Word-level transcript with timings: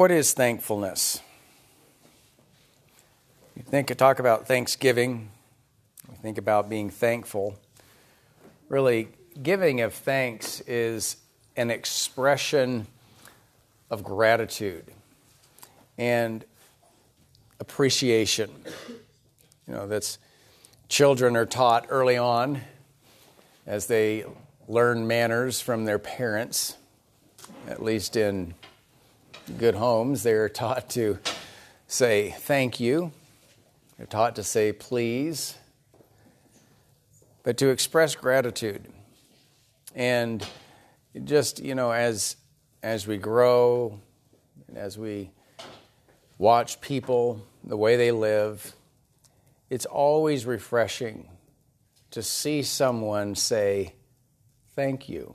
What 0.00 0.10
is 0.10 0.32
thankfulness? 0.32 1.20
You 3.54 3.62
think 3.62 3.94
talk 3.98 4.18
about 4.18 4.48
Thanksgiving, 4.48 5.28
we 6.08 6.16
think 6.16 6.38
about 6.38 6.70
being 6.70 6.88
thankful. 6.88 7.58
Really, 8.70 9.08
giving 9.42 9.82
of 9.82 9.92
thanks 9.92 10.62
is 10.62 11.18
an 11.54 11.70
expression 11.70 12.86
of 13.90 14.02
gratitude 14.02 14.86
and 15.98 16.46
appreciation. 17.60 18.48
You 19.68 19.74
know, 19.74 19.86
that's 19.86 20.16
children 20.88 21.36
are 21.36 21.44
taught 21.44 21.88
early 21.90 22.16
on 22.16 22.62
as 23.66 23.86
they 23.86 24.24
learn 24.66 25.06
manners 25.06 25.60
from 25.60 25.84
their 25.84 25.98
parents, 25.98 26.78
at 27.68 27.82
least 27.82 28.16
in 28.16 28.54
good 29.58 29.74
homes, 29.74 30.22
they're 30.22 30.48
taught 30.48 30.90
to 30.90 31.18
say 31.86 32.34
thank 32.38 32.80
you. 32.80 33.12
They're 33.96 34.06
taught 34.06 34.36
to 34.36 34.42
say 34.42 34.72
please, 34.72 35.56
but 37.42 37.58
to 37.58 37.68
express 37.68 38.14
gratitude. 38.14 38.84
And 39.94 40.46
just, 41.24 41.62
you 41.62 41.74
know, 41.74 41.90
as, 41.90 42.36
as 42.82 43.06
we 43.06 43.18
grow, 43.18 44.00
and 44.68 44.78
as 44.78 44.96
we 44.96 45.30
watch 46.38 46.80
people, 46.80 47.44
the 47.64 47.76
way 47.76 47.96
they 47.96 48.12
live, 48.12 48.74
it's 49.68 49.86
always 49.86 50.46
refreshing 50.46 51.28
to 52.12 52.22
see 52.22 52.62
someone 52.62 53.34
say, 53.34 53.94
Thank 54.76 55.08
you. 55.08 55.34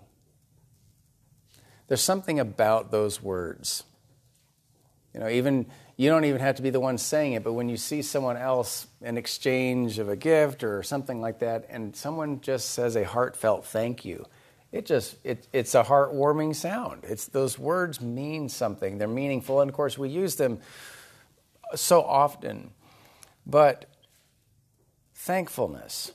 There's 1.88 2.02
something 2.02 2.40
about 2.40 2.90
those 2.90 3.22
words. 3.22 3.84
You 5.16 5.22
know, 5.22 5.30
even 5.30 5.66
you 5.96 6.10
don't 6.10 6.26
even 6.26 6.42
have 6.42 6.58
to 6.58 6.62
be 6.62 6.72
the 6.72 6.82
one 6.82 6.98
saying 6.98 7.34
it, 7.34 7.44
but 7.46 7.54
when 7.54 7.70
you 7.70 7.78
see 7.78 8.02
someone 8.02 8.36
else 8.36 8.86
in 9.00 9.18
exchange 9.18 9.98
of 9.98 10.10
a 10.10 10.18
gift 10.18 10.62
or 10.62 10.84
something 10.84 11.22
like 11.22 11.40
that, 11.40 11.68
and 11.70 11.96
someone 11.96 12.42
just 12.42 12.72
says 12.72 12.98
a 12.98 13.06
heartfelt 13.06 13.66
thank 13.66 14.04
you, 14.04 14.26
it 14.74 14.86
just 14.86 15.16
it, 15.24 15.48
it's 15.54 15.74
a 15.74 15.84
heartwarming 15.84 16.54
sound. 16.54 17.06
It's 17.06 17.28
those 17.28 17.58
words 17.58 18.02
mean 18.02 18.50
something. 18.50 18.98
They're 18.98 19.08
meaningful, 19.08 19.62
and 19.62 19.70
of 19.70 19.76
course 19.76 19.98
we 19.98 20.10
use 20.10 20.36
them 20.36 20.60
so 21.76 22.02
often. 22.04 22.72
But 23.48 23.86
thankfulness, 25.14 26.12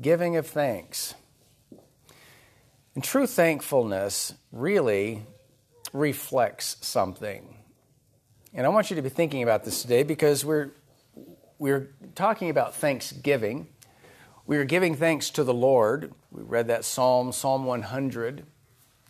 giving 0.00 0.36
of 0.36 0.46
thanks, 0.46 1.14
and 2.94 3.04
true 3.04 3.26
thankfulness 3.26 4.32
really 4.50 5.24
reflects 5.92 6.78
something. 6.80 7.58
And 8.56 8.64
I 8.64 8.68
want 8.68 8.88
you 8.88 8.94
to 8.94 9.02
be 9.02 9.08
thinking 9.08 9.42
about 9.42 9.64
this 9.64 9.82
today 9.82 10.04
because 10.04 10.44
we're, 10.44 10.70
we're 11.58 11.88
talking 12.14 12.50
about 12.50 12.76
thanksgiving. 12.76 13.66
We 14.46 14.58
are 14.58 14.64
giving 14.64 14.94
thanks 14.94 15.28
to 15.30 15.42
the 15.42 15.52
Lord. 15.52 16.12
We 16.30 16.44
read 16.44 16.68
that 16.68 16.84
psalm, 16.84 17.32
Psalm 17.32 17.64
100 17.64 18.46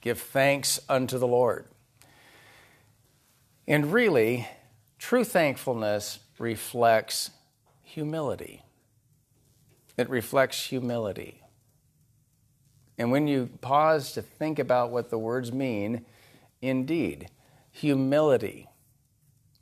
give 0.00 0.20
thanks 0.20 0.78
unto 0.88 1.18
the 1.18 1.26
Lord. 1.26 1.66
And 3.66 3.92
really, 3.92 4.46
true 4.98 5.24
thankfulness 5.24 6.20
reflects 6.38 7.30
humility. 7.82 8.62
It 9.96 10.08
reflects 10.10 10.66
humility. 10.66 11.40
And 12.98 13.10
when 13.10 13.26
you 13.26 13.48
pause 13.60 14.12
to 14.12 14.22
think 14.22 14.58
about 14.58 14.90
what 14.90 15.08
the 15.08 15.18
words 15.18 15.52
mean, 15.52 16.04
indeed, 16.60 17.28
humility. 17.70 18.68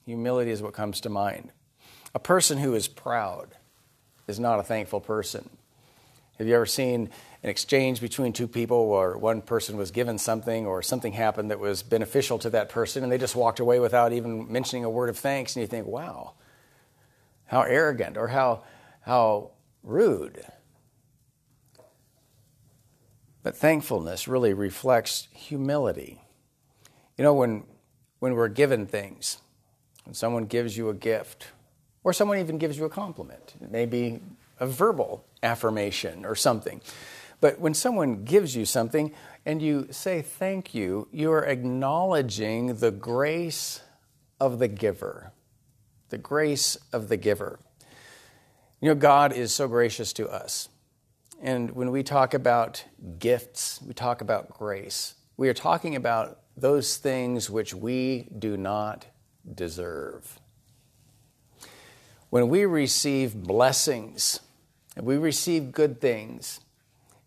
Humility 0.06 0.50
is 0.50 0.62
what 0.62 0.72
comes 0.72 1.00
to 1.02 1.08
mind. 1.08 1.52
A 2.14 2.18
person 2.18 2.58
who 2.58 2.74
is 2.74 2.88
proud 2.88 3.56
is 4.26 4.40
not 4.40 4.58
a 4.58 4.62
thankful 4.62 5.00
person. 5.00 5.48
Have 6.38 6.46
you 6.46 6.54
ever 6.54 6.66
seen 6.66 7.10
an 7.42 7.50
exchange 7.50 8.00
between 8.00 8.32
two 8.32 8.48
people 8.48 8.88
where 8.88 9.16
one 9.16 9.42
person 9.42 9.76
was 9.76 9.90
given 9.90 10.18
something 10.18 10.66
or 10.66 10.82
something 10.82 11.12
happened 11.12 11.50
that 11.50 11.60
was 11.60 11.82
beneficial 11.82 12.38
to 12.40 12.50
that 12.50 12.68
person 12.68 13.02
and 13.02 13.12
they 13.12 13.18
just 13.18 13.36
walked 13.36 13.60
away 13.60 13.78
without 13.80 14.12
even 14.12 14.50
mentioning 14.50 14.84
a 14.84 14.90
word 14.90 15.08
of 15.08 15.18
thanks 15.18 15.54
and 15.54 15.60
you 15.60 15.66
think, 15.66 15.86
wow, 15.86 16.34
how 17.46 17.62
arrogant 17.62 18.16
or 18.16 18.28
how, 18.28 18.62
how 19.02 19.50
rude. 19.82 20.44
But 23.42 23.56
thankfulness 23.56 24.28
really 24.28 24.54
reflects 24.54 25.28
humility. 25.32 26.22
You 27.18 27.24
know, 27.24 27.34
when, 27.34 27.64
when 28.20 28.34
we're 28.34 28.48
given 28.48 28.86
things, 28.86 29.38
when 30.04 30.14
someone 30.14 30.46
gives 30.46 30.76
you 30.76 30.88
a 30.88 30.94
gift, 30.94 31.48
or 32.04 32.12
someone 32.12 32.38
even 32.38 32.58
gives 32.58 32.76
you 32.76 32.84
a 32.84 32.90
compliment, 32.90 33.54
it 33.60 33.70
may 33.70 33.86
be 33.86 34.20
a 34.58 34.66
verbal 34.66 35.24
affirmation 35.42 36.24
or 36.24 36.34
something. 36.34 36.80
But 37.40 37.58
when 37.58 37.74
someone 37.74 38.24
gives 38.24 38.54
you 38.54 38.64
something 38.64 39.12
and 39.44 39.60
you 39.60 39.88
say 39.90 40.22
thank 40.22 40.74
you, 40.74 41.08
you 41.10 41.32
are 41.32 41.44
acknowledging 41.44 42.76
the 42.76 42.92
grace 42.92 43.80
of 44.38 44.58
the 44.58 44.68
giver. 44.68 45.32
The 46.10 46.18
grace 46.18 46.76
of 46.92 47.08
the 47.08 47.16
giver. 47.16 47.58
You 48.80 48.88
know, 48.88 48.94
God 48.94 49.32
is 49.32 49.52
so 49.52 49.66
gracious 49.66 50.12
to 50.14 50.28
us. 50.28 50.68
And 51.40 51.72
when 51.72 51.90
we 51.90 52.04
talk 52.04 52.34
about 52.34 52.84
gifts, 53.18 53.80
we 53.82 53.94
talk 53.94 54.20
about 54.20 54.50
grace. 54.50 55.14
We 55.36 55.48
are 55.48 55.54
talking 55.54 55.96
about 55.96 56.38
those 56.56 56.96
things 56.96 57.50
which 57.50 57.74
we 57.74 58.28
do 58.38 58.56
not 58.56 59.06
deserve. 59.54 60.38
When 62.30 62.48
we 62.48 62.64
receive 62.64 63.34
blessings, 63.34 64.40
and 64.96 65.04
we 65.04 65.16
receive 65.16 65.72
good 65.72 66.00
things, 66.00 66.60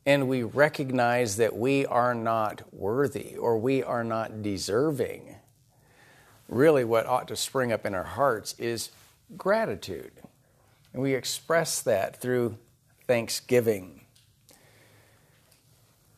and 0.06 0.28
we 0.28 0.44
recognize 0.44 1.38
that 1.38 1.56
we 1.56 1.86
are 1.86 2.14
not 2.14 2.62
worthy 2.74 3.36
or 3.36 3.58
we 3.58 3.82
are 3.84 4.04
not 4.04 4.42
deserving, 4.42 5.36
really 6.48 6.84
what 6.84 7.06
ought 7.06 7.28
to 7.28 7.36
spring 7.36 7.72
up 7.72 7.86
in 7.86 7.94
our 7.94 8.04
hearts 8.04 8.54
is 8.60 8.92
gratitude. 9.36 10.12
And 10.94 11.02
we 11.02 11.14
express 11.14 11.82
that 11.82 12.22
through 12.22 12.58
thanksgiving. 13.08 14.02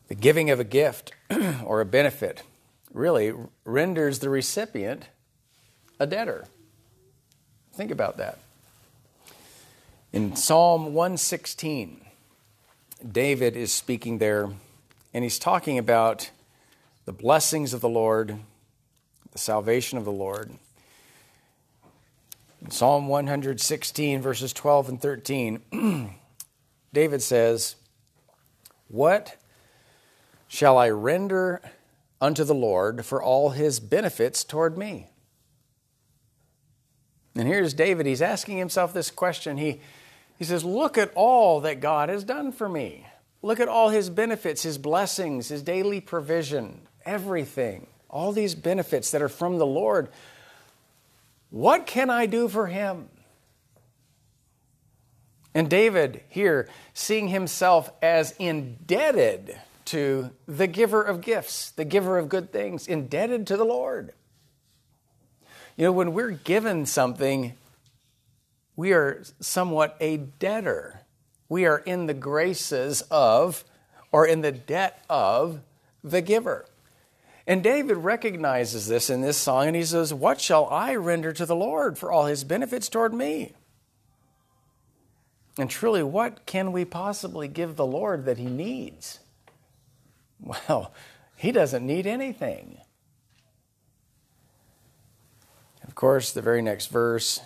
The 0.08 0.14
giving 0.14 0.50
of 0.50 0.60
a 0.60 0.64
gift 0.64 1.12
or 1.64 1.80
a 1.80 1.86
benefit 1.86 2.42
really 2.92 3.32
renders 3.64 4.20
the 4.20 4.30
recipient 4.30 5.08
a 5.98 6.06
debtor. 6.06 6.44
Think 7.74 7.90
about 7.90 8.16
that. 8.18 8.38
In 10.12 10.36
Psalm 10.36 10.94
116, 10.94 12.00
David 13.12 13.56
is 13.56 13.72
speaking 13.72 14.18
there, 14.18 14.48
and 15.12 15.22
he's 15.22 15.38
talking 15.38 15.78
about 15.78 16.30
the 17.04 17.12
blessings 17.12 17.72
of 17.72 17.80
the 17.80 17.88
Lord, 17.88 18.38
the 19.32 19.38
salvation 19.38 19.98
of 19.98 20.04
the 20.04 20.12
Lord. 20.12 20.50
In 22.62 22.70
Psalm 22.70 23.06
116, 23.06 24.20
verses 24.20 24.52
12 24.52 24.88
and 24.88 25.00
13, 25.00 26.10
David 26.92 27.22
says, 27.22 27.76
What 28.88 29.36
shall 30.48 30.76
I 30.76 30.90
render 30.90 31.60
unto 32.20 32.42
the 32.42 32.54
Lord 32.54 33.04
for 33.04 33.22
all 33.22 33.50
his 33.50 33.78
benefits 33.78 34.42
toward 34.42 34.76
me? 34.76 35.06
And 37.38 37.46
here's 37.46 37.72
David, 37.72 38.04
he's 38.04 38.20
asking 38.20 38.58
himself 38.58 38.92
this 38.92 39.12
question. 39.12 39.58
He, 39.58 39.80
he 40.38 40.44
says, 40.44 40.64
Look 40.64 40.98
at 40.98 41.12
all 41.14 41.60
that 41.60 41.78
God 41.78 42.08
has 42.08 42.24
done 42.24 42.50
for 42.50 42.68
me. 42.68 43.06
Look 43.42 43.60
at 43.60 43.68
all 43.68 43.90
his 43.90 44.10
benefits, 44.10 44.64
his 44.64 44.76
blessings, 44.76 45.46
his 45.46 45.62
daily 45.62 46.00
provision, 46.00 46.80
everything, 47.06 47.86
all 48.10 48.32
these 48.32 48.56
benefits 48.56 49.12
that 49.12 49.22
are 49.22 49.28
from 49.28 49.58
the 49.58 49.66
Lord. 49.66 50.08
What 51.50 51.86
can 51.86 52.10
I 52.10 52.26
do 52.26 52.48
for 52.48 52.66
him? 52.66 53.08
And 55.54 55.70
David 55.70 56.22
here, 56.28 56.68
seeing 56.92 57.28
himself 57.28 57.88
as 58.02 58.32
indebted 58.32 59.56
to 59.86 60.30
the 60.48 60.66
giver 60.66 61.02
of 61.02 61.20
gifts, 61.20 61.70
the 61.70 61.84
giver 61.84 62.18
of 62.18 62.28
good 62.28 62.52
things, 62.52 62.88
indebted 62.88 63.46
to 63.46 63.56
the 63.56 63.64
Lord. 63.64 64.12
You 65.78 65.84
know, 65.84 65.92
when 65.92 66.12
we're 66.12 66.32
given 66.32 66.86
something, 66.86 67.54
we 68.74 68.92
are 68.92 69.22
somewhat 69.38 69.96
a 70.00 70.16
debtor. 70.16 71.02
We 71.48 71.66
are 71.66 71.78
in 71.78 72.06
the 72.06 72.14
graces 72.14 73.02
of, 73.12 73.62
or 74.10 74.26
in 74.26 74.40
the 74.40 74.50
debt 74.50 75.04
of, 75.08 75.60
the 76.02 76.20
giver. 76.20 76.66
And 77.46 77.62
David 77.62 77.96
recognizes 77.98 78.88
this 78.88 79.08
in 79.08 79.20
this 79.20 79.36
song, 79.36 79.68
and 79.68 79.76
he 79.76 79.84
says, 79.84 80.12
What 80.12 80.40
shall 80.40 80.66
I 80.66 80.96
render 80.96 81.32
to 81.32 81.46
the 81.46 81.54
Lord 81.54 81.96
for 81.96 82.10
all 82.10 82.26
his 82.26 82.42
benefits 82.42 82.88
toward 82.88 83.14
me? 83.14 83.52
And 85.60 85.70
truly, 85.70 86.02
what 86.02 86.44
can 86.44 86.72
we 86.72 86.84
possibly 86.84 87.46
give 87.46 87.76
the 87.76 87.86
Lord 87.86 88.24
that 88.24 88.38
he 88.38 88.46
needs? 88.46 89.20
Well, 90.40 90.92
he 91.36 91.50
doesn't 91.50 91.84
need 91.84 92.06
anything. 92.06 92.78
Course, 95.98 96.30
the 96.30 96.40
very 96.40 96.62
next 96.62 96.86
verse, 96.86 97.40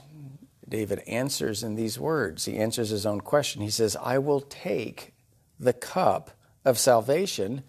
David 0.68 0.98
answers 1.06 1.62
in 1.62 1.74
these 1.74 1.98
words. 1.98 2.44
He 2.44 2.58
answers 2.58 2.90
his 2.90 3.06
own 3.06 3.22
question. 3.22 3.62
He 3.62 3.70
says, 3.70 3.96
I 3.96 4.18
will 4.18 4.42
take 4.42 5.14
the 5.58 5.72
cup 5.72 6.32
of 6.62 6.78
salvation 6.78 7.62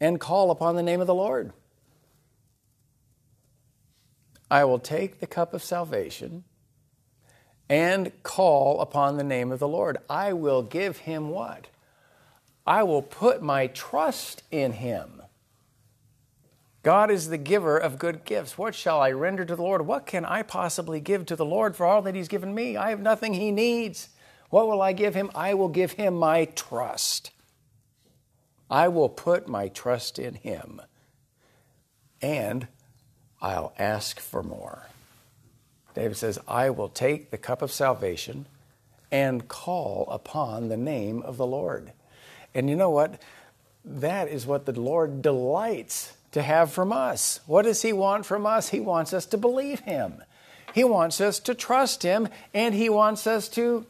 and 0.00 0.18
call 0.18 0.50
upon 0.50 0.74
the 0.74 0.82
name 0.82 1.02
of 1.02 1.06
the 1.06 1.14
Lord. 1.14 1.52
I 4.50 4.64
will 4.64 4.78
take 4.78 5.20
the 5.20 5.26
cup 5.26 5.52
of 5.52 5.62
salvation 5.62 6.44
and 7.68 8.10
call 8.22 8.80
upon 8.80 9.18
the 9.18 9.24
name 9.24 9.52
of 9.52 9.58
the 9.58 9.68
Lord. 9.68 9.98
I 10.08 10.32
will 10.32 10.62
give 10.62 10.98
him 10.98 11.28
what? 11.28 11.66
I 12.66 12.84
will 12.84 13.02
put 13.02 13.42
my 13.42 13.66
trust 13.66 14.44
in 14.50 14.72
him. 14.72 15.22
God 16.82 17.10
is 17.10 17.28
the 17.28 17.38
giver 17.38 17.76
of 17.76 17.98
good 17.98 18.24
gifts. 18.24 18.56
What 18.56 18.74
shall 18.74 19.00
I 19.00 19.10
render 19.10 19.44
to 19.44 19.56
the 19.56 19.62
Lord? 19.62 19.86
What 19.86 20.06
can 20.06 20.24
I 20.24 20.42
possibly 20.42 21.00
give 21.00 21.26
to 21.26 21.36
the 21.36 21.44
Lord 21.44 21.76
for 21.76 21.84
all 21.84 22.02
that 22.02 22.14
he's 22.14 22.28
given 22.28 22.54
me? 22.54 22.76
I 22.76 22.90
have 22.90 23.00
nothing 23.00 23.34
he 23.34 23.50
needs. 23.50 24.10
What 24.50 24.68
will 24.68 24.80
I 24.80 24.92
give 24.92 25.14
him? 25.14 25.30
I 25.34 25.54
will 25.54 25.68
give 25.68 25.92
him 25.92 26.14
my 26.14 26.46
trust. 26.46 27.30
I 28.70 28.88
will 28.88 29.08
put 29.08 29.48
my 29.48 29.68
trust 29.68 30.18
in 30.18 30.34
him. 30.34 30.80
And 32.22 32.68
I'll 33.40 33.72
ask 33.78 34.20
for 34.20 34.42
more. 34.42 34.86
David 35.94 36.16
says, 36.16 36.38
I 36.46 36.70
will 36.70 36.88
take 36.88 37.30
the 37.30 37.38
cup 37.38 37.60
of 37.60 37.72
salvation 37.72 38.46
and 39.10 39.48
call 39.48 40.06
upon 40.10 40.68
the 40.68 40.76
name 40.76 41.22
of 41.22 41.36
the 41.36 41.46
Lord. 41.46 41.92
And 42.54 42.68
you 42.68 42.76
know 42.76 42.90
what? 42.90 43.20
That 43.84 44.28
is 44.28 44.46
what 44.46 44.66
the 44.66 44.78
Lord 44.78 45.22
delights 45.22 46.12
to 46.32 46.42
have 46.42 46.72
from 46.72 46.92
us. 46.92 47.40
What 47.46 47.62
does 47.62 47.82
He 47.82 47.92
want 47.92 48.26
from 48.26 48.46
us? 48.46 48.68
He 48.68 48.80
wants 48.80 49.12
us 49.12 49.26
to 49.26 49.38
believe 49.38 49.80
Him, 49.80 50.22
He 50.74 50.84
wants 50.84 51.20
us 51.20 51.38
to 51.40 51.54
trust 51.54 52.02
Him, 52.02 52.28
and 52.52 52.74
He 52.74 52.88
wants 52.88 53.26
us 53.26 53.48
to 53.50 53.86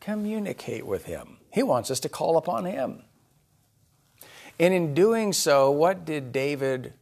communicate 0.00 0.86
with 0.86 1.06
Him. 1.06 1.38
He 1.52 1.62
wants 1.62 1.90
us 1.90 2.00
to 2.00 2.08
call 2.08 2.36
upon 2.36 2.64
Him. 2.64 3.02
And 4.58 4.72
in 4.72 4.94
doing 4.94 5.32
so, 5.32 5.70
what 5.70 6.04
did 6.04 6.32
David 6.32 6.94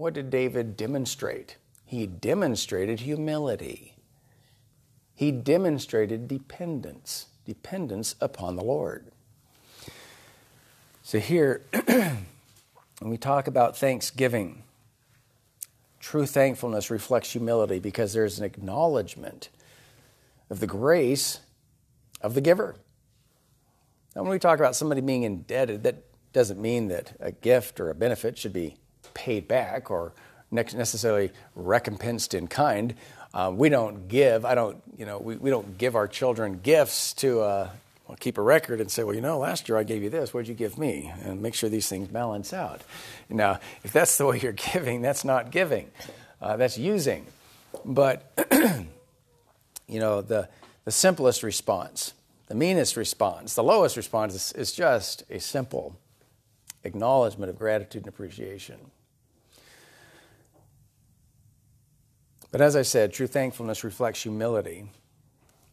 what 0.00 0.14
did 0.14 0.30
David 0.30 0.78
demonstrate? 0.78 1.58
He 1.84 2.06
demonstrated 2.06 3.00
humility. 3.00 3.96
He 5.14 5.30
demonstrated 5.30 6.26
dependence, 6.26 7.26
dependence 7.44 8.14
upon 8.18 8.56
the 8.56 8.64
Lord. 8.64 9.12
So 11.02 11.18
here, 11.18 11.66
we 13.08 13.16
talk 13.16 13.46
about 13.46 13.78
thanksgiving, 13.78 14.62
true 16.00 16.26
thankfulness 16.26 16.90
reflects 16.90 17.32
humility 17.32 17.78
because 17.78 18.12
there's 18.12 18.38
an 18.38 18.44
acknowledgement 18.44 19.48
of 20.50 20.60
the 20.60 20.66
grace 20.66 21.40
of 22.20 22.34
the 22.34 22.40
giver. 22.42 22.76
Now, 24.14 24.22
when 24.22 24.32
we 24.32 24.38
talk 24.38 24.58
about 24.58 24.76
somebody 24.76 25.00
being 25.00 25.22
indebted, 25.22 25.84
that 25.84 26.04
doesn't 26.32 26.60
mean 26.60 26.88
that 26.88 27.16
a 27.20 27.32
gift 27.32 27.80
or 27.80 27.88
a 27.88 27.94
benefit 27.94 28.36
should 28.36 28.52
be 28.52 28.76
paid 29.14 29.48
back 29.48 29.90
or 29.90 30.12
necessarily 30.50 31.30
recompensed 31.54 32.34
in 32.34 32.48
kind. 32.48 32.94
Uh, 33.32 33.52
we 33.54 33.68
don't 33.68 34.08
give, 34.08 34.44
I 34.44 34.54
don't, 34.54 34.82
you 34.98 35.06
know, 35.06 35.18
we, 35.18 35.36
we 35.36 35.50
don't 35.50 35.78
give 35.78 35.94
our 35.94 36.08
children 36.08 36.60
gifts 36.62 37.14
to 37.14 37.40
uh, 37.40 37.70
keep 38.18 38.38
a 38.38 38.42
record 38.42 38.80
and 38.80 38.90
say, 38.90 39.04
well, 39.04 39.14
you 39.14 39.20
know, 39.20 39.38
last 39.38 39.68
year 39.68 39.78
I 39.78 39.82
gave 39.82 40.02
you 40.02 40.10
this, 40.10 40.32
what 40.32 40.40
did 40.40 40.48
you 40.48 40.54
give 40.54 40.78
me? 40.78 41.12
And 41.22 41.40
make 41.42 41.54
sure 41.54 41.68
these 41.68 41.88
things 41.88 42.08
balance 42.08 42.52
out. 42.52 42.82
Now, 43.28 43.60
if 43.84 43.92
that's 43.92 44.16
the 44.18 44.26
way 44.26 44.38
you're 44.40 44.52
giving, 44.72 45.02
that's 45.02 45.24
not 45.24 45.50
giving, 45.50 45.90
uh, 46.40 46.56
that's 46.56 46.78
using. 46.78 47.26
But, 47.84 48.32
you 49.86 50.00
know, 50.00 50.22
the, 50.22 50.48
the 50.84 50.90
simplest 50.90 51.42
response, 51.42 52.14
the 52.48 52.54
meanest 52.54 52.96
response, 52.96 53.54
the 53.54 53.62
lowest 53.62 53.96
response 53.96 54.34
is, 54.34 54.52
is 54.52 54.72
just 54.72 55.22
a 55.30 55.38
simple 55.38 55.96
acknowledgement 56.84 57.50
of 57.50 57.58
gratitude 57.58 58.02
and 58.02 58.08
appreciation. 58.08 58.76
But 62.50 62.60
as 62.60 62.74
I 62.74 62.82
said, 62.82 63.12
true 63.12 63.26
thankfulness 63.26 63.84
reflects 63.84 64.22
humility. 64.22 64.86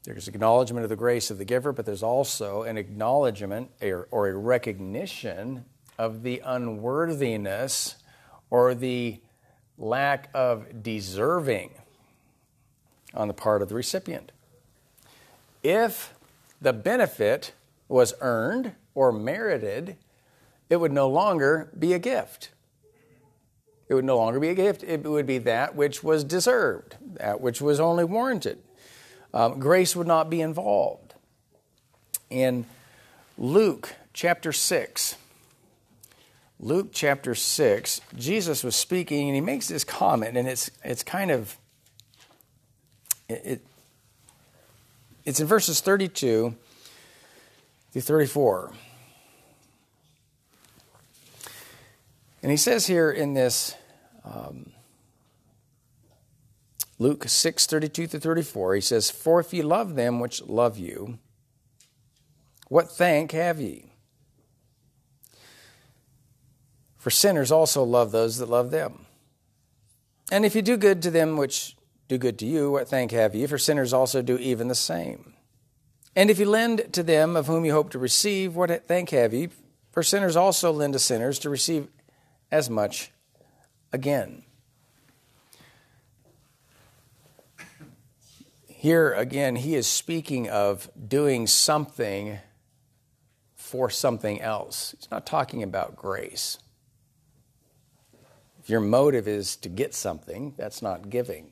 There's 0.07 0.29
acknowledgement 0.29 0.85
of 0.85 0.89
the 0.89 0.95
grace 0.95 1.29
of 1.31 1.37
the 1.37 1.43
giver, 1.43 1.73
but 1.73 1.85
there's 1.85 2.01
also 2.01 2.63
an 2.63 2.77
acknowledgement 2.77 3.71
or, 3.81 4.29
a 4.29 4.33
recognition 4.37 5.65
of 5.97 6.23
the 6.23 6.41
unworthiness 6.45 7.95
or 8.49 8.73
the 8.73 9.19
lack 9.77 10.29
of 10.33 10.81
deserving 10.81 11.71
on 13.13 13.27
the 13.27 13.33
part 13.33 13.61
of 13.61 13.67
the 13.67 13.75
recipient. 13.75 14.31
If 15.61 16.13
the 16.61 16.71
benefit 16.71 17.51
was 17.89 18.13
earned 18.21 18.75
or 18.95 19.11
merited, 19.11 19.97
it 20.69 20.77
would 20.77 20.93
no 20.93 21.09
longer 21.09 21.69
be 21.77 21.91
a 21.91 21.99
gift. 21.99 22.51
It 23.89 23.93
would 23.93 24.05
no 24.05 24.15
longer 24.15 24.39
be 24.39 24.47
a 24.47 24.55
gift. 24.55 24.83
It 24.83 25.03
would 25.03 25.27
be 25.27 25.39
that 25.39 25.75
which 25.75 26.01
was 26.01 26.23
deserved, 26.23 26.95
that 27.15 27.41
which 27.41 27.59
was 27.59 27.81
only 27.81 28.05
warranted. 28.05 28.59
Um, 29.33 29.59
grace 29.59 29.95
would 29.95 30.07
not 30.07 30.29
be 30.29 30.41
involved. 30.41 31.13
In 32.29 32.65
Luke 33.37 33.95
chapter 34.13 34.51
6, 34.51 35.15
Luke 36.59 36.89
chapter 36.91 37.35
6, 37.35 38.01
Jesus 38.15 38.63
was 38.63 38.75
speaking 38.75 39.27
and 39.27 39.35
he 39.35 39.41
makes 39.41 39.67
this 39.67 39.83
comment, 39.83 40.37
and 40.37 40.47
it's, 40.47 40.71
it's 40.83 41.03
kind 41.03 41.29
of, 41.29 41.57
it, 43.29 43.41
it 43.45 43.61
it's 45.27 45.41
in 45.41 45.45
verses 45.45 45.81
32 45.81 46.55
through 47.91 48.01
34. 48.01 48.71
And 52.41 52.49
he 52.49 52.57
says 52.57 52.87
here 52.87 53.11
in 53.11 53.33
this 53.33 53.75
um, 54.23 54.71
Luke 56.99 57.27
6 57.27 57.65
32 57.65 58.07
to 58.07 58.19
34, 58.19 58.75
he 58.75 58.81
says, 58.81 59.11
For 59.11 59.39
if 59.39 59.53
ye 59.53 59.61
love 59.61 59.95
them 59.95 60.19
which 60.19 60.41
love 60.43 60.77
you, 60.77 61.19
what 62.69 62.91
thank 62.91 63.31
have 63.31 63.61
ye? 63.61 63.93
For 66.97 67.11
sinners 67.11 67.51
also 67.51 67.83
love 67.83 68.11
those 68.11 68.37
that 68.39 68.49
love 68.49 68.71
them. 68.71 69.05
And 70.31 70.43
if 70.45 70.55
you 70.55 70.61
do 70.61 70.75
good 70.75 71.01
to 71.03 71.11
them 71.11 71.37
which 71.37 71.77
do 72.07 72.17
good 72.17 72.39
to 72.39 72.45
you, 72.45 72.71
what 72.71 72.89
thank 72.89 73.11
have 73.11 73.35
ye? 73.35 73.45
For 73.47 73.57
sinners 73.57 73.93
also 73.93 74.21
do 74.21 74.37
even 74.37 74.67
the 74.67 74.75
same. 74.75 75.33
And 76.15 76.29
if 76.29 76.39
you 76.39 76.49
lend 76.49 76.93
to 76.93 77.03
them 77.03 77.35
of 77.35 77.47
whom 77.47 77.63
you 77.63 77.73
hope 77.73 77.91
to 77.91 77.99
receive, 77.99 78.55
what 78.55 78.87
thank 78.87 79.11
have 79.11 79.33
ye? 79.33 79.49
For 79.91 80.03
sinners 80.03 80.35
also 80.35 80.71
lend 80.71 80.93
to 80.93 80.99
sinners 80.99 81.39
to 81.39 81.49
receive 81.49 81.87
as 82.51 82.69
much 82.69 83.11
again. 83.93 84.43
Here 88.87 89.11
again, 89.11 89.57
he 89.57 89.75
is 89.75 89.85
speaking 89.85 90.47
of 90.49 90.89
doing 91.09 91.45
something 91.45 92.39
for 93.53 93.89
something 93.89 94.39
else. 94.39 94.95
He's 94.97 95.11
not 95.11 95.25
talking 95.25 95.61
about 95.61 95.97
grace. 95.97 96.57
If 98.61 98.69
your 98.69 98.79
motive 98.79 99.27
is 99.27 99.57
to 99.57 99.67
get 99.67 99.93
something, 99.93 100.53
that's 100.55 100.81
not 100.81 101.09
giving. 101.09 101.51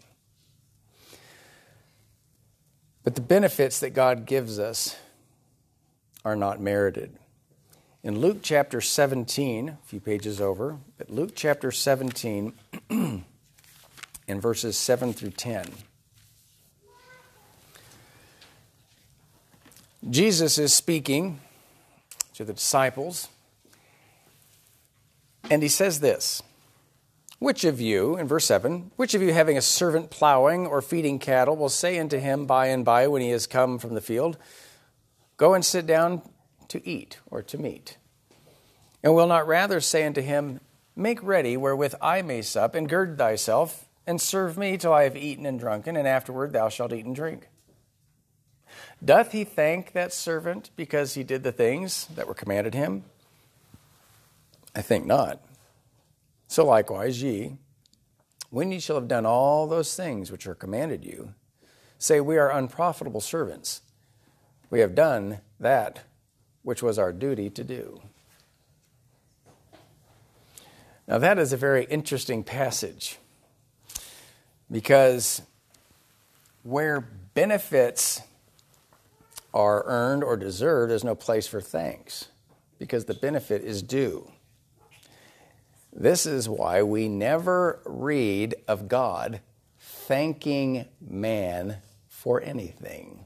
But 3.04 3.16
the 3.16 3.22
benefits 3.22 3.82
that 3.82 3.90
God 3.90 4.26
gives 4.26 4.58
us 4.58 4.96
are 6.24 6.38
not 6.38 6.62
merited. 6.62 7.20
In 8.02 8.20
Luke 8.20 8.38
chapter 8.44 8.80
17, 8.80 9.68
a 9.68 9.78
few 9.84 10.00
pages 10.00 10.40
over, 10.40 10.78
but 10.98 11.10
Luke 11.10 11.34
chapter 11.36 11.70
17, 11.70 12.54
in 12.90 13.26
verses 14.40 14.78
7 14.78 15.12
through 15.12 15.32
10. 15.32 15.66
Jesus 20.08 20.60
is 20.60 20.72
speaking 20.72 21.40
to 22.36 22.46
the 22.46 22.54
disciples, 22.54 23.28
and 25.50 25.64
he 25.64 25.68
says 25.68 26.00
this 26.00 26.44
Which 27.40 27.64
of 27.64 27.82
you, 27.82 28.16
in 28.16 28.28
verse 28.28 28.46
7, 28.46 28.92
which 28.98 29.16
of 29.16 29.24
you 29.24 29.34
having 29.34 29.58
a 29.58 29.64
servant 29.64 30.12
plowing 30.12 30.68
or 30.68 30.84
feeding 30.84 31.18
cattle 31.18 31.56
will 31.56 31.70
say 31.70 31.98
unto 31.98 32.20
him 32.20 32.46
by 32.46 32.68
and 32.68 32.86
by 32.86 33.08
when 33.08 33.24
he 33.24 33.32
has 33.32 33.48
come 33.48 33.80
from 33.80 33.96
the 33.96 34.02
field, 34.02 34.38
Go 35.38 35.56
and 35.56 35.66
sit 35.66 35.88
down 35.88 36.22
to 36.68 36.88
eat 36.88 37.18
or 37.32 37.42
to 37.42 37.58
meat? 37.58 37.98
And 39.02 39.16
will 39.16 39.28
not 39.28 39.48
rather 39.48 39.80
say 39.80 40.06
unto 40.06 40.22
him, 40.22 40.60
Make 40.96 41.22
ready 41.24 41.58
wherewith 41.58 41.96
I 42.00 42.22
may 42.22 42.44
sup, 42.44 42.76
and 42.76 42.88
gird 42.88 43.18
thyself, 43.18 43.88
and 44.06 44.22
serve 44.22 44.56
me 44.56 44.78
till 44.78 44.94
I 44.94 45.04
have 45.04 45.18
eaten 45.18 45.48
and 45.48 45.60
drunken, 45.60 45.98
and 45.98 46.08
afterward 46.08 46.54
thou 46.54 46.70
shalt 46.70 46.94
eat 46.94 47.06
and 47.06 47.16
drink? 47.16 47.50
Doth 49.06 49.34
he 49.34 49.44
thank 49.44 49.92
that 49.92 50.12
servant 50.12 50.72
because 50.76 51.14
he 51.14 51.24
did 51.24 51.44
the 51.44 51.52
things 51.52 52.08
that 52.16 52.28
were 52.28 52.34
commanded 52.34 52.74
him? 52.74 53.04
I 54.76 54.82
think 54.82 55.06
not. 55.06 55.46
So 56.48 56.66
likewise, 56.66 57.22
ye, 57.22 57.58
when 58.50 58.72
ye 58.72 58.80
shall 58.80 58.96
have 58.96 59.08
done 59.08 59.26
all 59.26 59.68
those 59.68 59.96
things 59.96 60.32
which 60.32 60.48
are 60.48 60.56
commanded 60.56 61.06
you, 61.06 61.36
say, 62.00 62.20
We 62.20 62.38
are 62.38 62.52
unprofitable 62.52 63.22
servants. 63.22 63.82
We 64.72 64.80
have 64.80 64.96
done 64.96 65.40
that 65.60 66.02
which 66.64 66.82
was 66.82 66.98
our 66.98 67.14
duty 67.14 67.52
to 67.52 67.64
do. 67.64 68.02
Now, 71.08 71.20
that 71.20 71.38
is 71.38 71.54
a 71.54 71.58
very 71.58 71.86
interesting 71.86 72.44
passage 72.44 73.20
because 74.72 75.44
where 76.64 77.02
benefits 77.02 78.24
are 79.56 79.86
earned 79.86 80.24
or 80.24 80.36
deserved, 80.36 80.92
there's 80.92 81.04
no 81.04 81.16
place 81.16 81.48
for 81.48 81.62
thanks 81.62 82.28
because 82.78 83.06
the 83.06 83.14
benefit 83.14 83.64
is 83.64 83.82
due. 83.82 84.30
This 85.94 86.26
is 86.26 86.50
why 86.50 86.84
we 86.84 87.08
never 87.08 87.82
read 87.86 88.54
of 88.68 88.90
God 88.90 89.40
thanking 89.80 90.86
man 91.00 91.78
for 92.10 92.42
anything. 92.42 93.24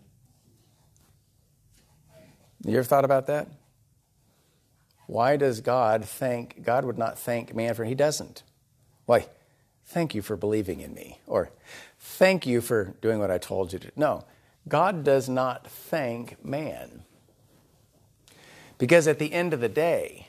You 2.63 2.77
ever 2.77 2.83
thought 2.83 3.05
about 3.05 3.25
that? 3.27 3.47
Why 5.07 5.35
does 5.35 5.61
God 5.61 6.05
thank, 6.05 6.61
God 6.61 6.85
would 6.85 6.99
not 6.99 7.17
thank 7.17 7.55
man 7.55 7.73
for, 7.73 7.85
he 7.85 7.95
doesn't. 7.95 8.43
Why? 9.07 9.27
Thank 9.85 10.13
you 10.13 10.21
for 10.21 10.37
believing 10.37 10.81
in 10.81 10.93
me. 10.93 11.19
Or 11.25 11.49
thank 11.97 12.45
you 12.45 12.61
for 12.61 12.93
doing 13.01 13.17
what 13.17 13.31
I 13.31 13.39
told 13.39 13.73
you 13.73 13.79
to. 13.79 13.91
No, 13.95 14.25
God 14.67 15.03
does 15.03 15.27
not 15.27 15.67
thank 15.67 16.43
man. 16.43 17.03
Because 18.77 19.07
at 19.07 19.19
the 19.19 19.33
end 19.33 19.53
of 19.53 19.59
the 19.59 19.69
day, 19.69 20.27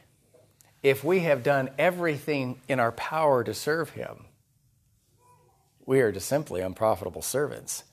if 0.83 1.05
we 1.05 1.21
have 1.21 1.43
done 1.43 1.71
everything 1.79 2.61
in 2.69 2.81
our 2.81 2.93
power 2.93 3.45
to 3.45 3.55
serve 3.55 3.91
him, 3.91 4.25
we 5.85 6.01
are 6.01 6.13
just 6.13 6.29
simply 6.29 6.61
unprofitable 6.61 7.23
servants. 7.23 7.85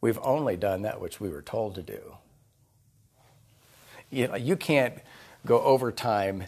We've 0.00 0.18
only 0.22 0.56
done 0.56 0.82
that 0.82 1.00
which 1.00 1.20
we 1.20 1.28
were 1.28 1.42
told 1.42 1.74
to 1.74 1.82
do. 1.82 2.16
You 4.10 4.28
know, 4.28 4.36
you 4.36 4.56
can't 4.56 4.94
go 5.44 5.60
overtime 5.62 6.44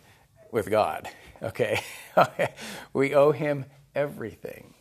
with 0.50 0.70
God. 0.70 1.08
Okay? 1.42 1.80
we 2.92 3.16
owe 3.16 3.32
Him 3.32 3.64
everything. 3.96 4.74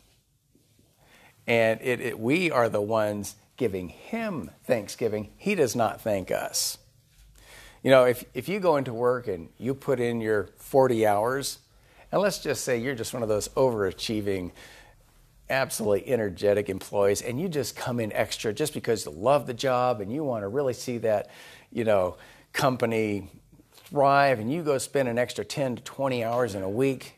And 1.44 1.80
it, 1.82 2.00
it, 2.00 2.20
we 2.20 2.52
are 2.52 2.68
the 2.68 2.80
ones 2.80 3.34
giving 3.62 3.90
Him 3.90 4.50
thanksgiving. 4.64 5.30
He 5.36 5.54
does 5.54 5.76
not 5.76 6.00
thank 6.00 6.32
us. 6.32 6.78
You 7.84 7.92
know, 7.92 8.06
if, 8.06 8.24
if 8.34 8.48
you 8.48 8.58
go 8.58 8.74
into 8.74 8.92
work 8.92 9.28
and 9.28 9.50
you 9.56 9.72
put 9.72 10.00
in 10.00 10.20
your 10.20 10.48
40 10.56 11.06
hours, 11.06 11.60
and 12.10 12.20
let's 12.20 12.40
just 12.40 12.64
say 12.64 12.78
you're 12.78 12.96
just 12.96 13.14
one 13.14 13.22
of 13.22 13.28
those 13.28 13.46
overachieving, 13.50 14.50
absolutely 15.48 16.08
energetic 16.08 16.68
employees, 16.68 17.22
and 17.22 17.40
you 17.40 17.48
just 17.48 17.76
come 17.76 18.00
in 18.00 18.12
extra 18.14 18.52
just 18.52 18.74
because 18.74 19.06
you 19.06 19.12
love 19.12 19.46
the 19.46 19.54
job 19.54 20.00
and 20.00 20.12
you 20.12 20.24
want 20.24 20.42
to 20.42 20.48
really 20.48 20.74
see 20.74 20.98
that, 20.98 21.30
you 21.70 21.84
know, 21.84 22.16
company 22.52 23.30
thrive 23.70 24.40
and 24.40 24.52
you 24.52 24.64
go 24.64 24.76
spend 24.76 25.08
an 25.08 25.20
extra 25.20 25.44
10 25.44 25.76
to 25.76 25.82
20 25.84 26.24
hours 26.24 26.56
in 26.56 26.64
a 26.64 26.68
week, 26.68 27.14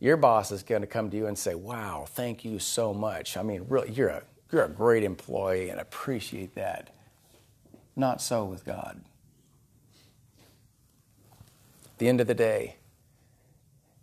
your 0.00 0.16
boss 0.16 0.50
is 0.50 0.64
going 0.64 0.80
to 0.80 0.88
come 0.88 1.08
to 1.08 1.16
you 1.16 1.28
and 1.28 1.38
say, 1.38 1.54
Wow, 1.54 2.04
thank 2.08 2.44
you 2.44 2.58
so 2.58 2.92
much. 2.92 3.36
I 3.36 3.44
mean, 3.44 3.64
really, 3.68 3.92
you're 3.92 4.08
a, 4.08 4.24
you're 4.50 4.64
a 4.64 4.68
great 4.68 5.04
employee 5.04 5.68
and 5.68 5.80
appreciate 5.80 6.54
that. 6.54 6.90
Not 7.94 8.22
so 8.22 8.44
with 8.44 8.64
God. 8.64 9.00
At 11.84 11.98
the 11.98 12.08
end 12.08 12.20
of 12.20 12.26
the 12.26 12.34
day, 12.34 12.76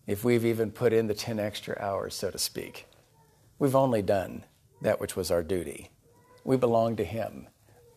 if 0.05 0.23
we've 0.23 0.45
even 0.45 0.71
put 0.71 0.93
in 0.93 1.07
the 1.07 1.13
10 1.13 1.39
extra 1.39 1.77
hours, 1.79 2.13
so 2.13 2.29
to 2.29 2.37
speak, 2.37 2.87
we've 3.57 3.75
only 3.75 4.01
done 4.01 4.43
that 4.81 4.99
which 4.99 5.15
was 5.15 5.31
our 5.31 5.41
duty. 5.41 5.89
We 6.43 6.57
belong 6.57 6.97
to 6.97 7.03
Him. 7.03 7.47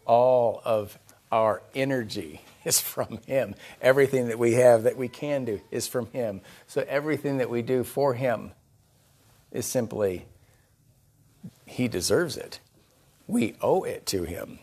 All 0.07 0.63
of 0.65 0.99
our 1.31 1.63
energy 1.75 2.41
is 2.65 2.81
from 2.81 3.19
Him. 3.27 3.55
Everything 3.83 4.29
that 4.29 4.39
we 4.39 4.55
have 4.55 4.85
that 4.85 4.97
we 4.97 5.09
can 5.09 5.45
do 5.45 5.61
is 5.71 5.87
from 5.87 6.07
Him. 6.13 6.41
So 6.67 6.85
everything 6.89 7.39
that 7.39 7.51
we 7.51 7.61
do 7.61 7.85
for 7.85 8.15
Him 8.15 8.53
is 9.53 9.67
simply, 9.67 10.27
He 11.69 11.87
deserves 11.87 12.37
it. 12.37 12.61
We 13.27 13.55
owe 13.61 13.85
it 13.85 14.07
to 14.07 14.25
Him. 14.25 14.59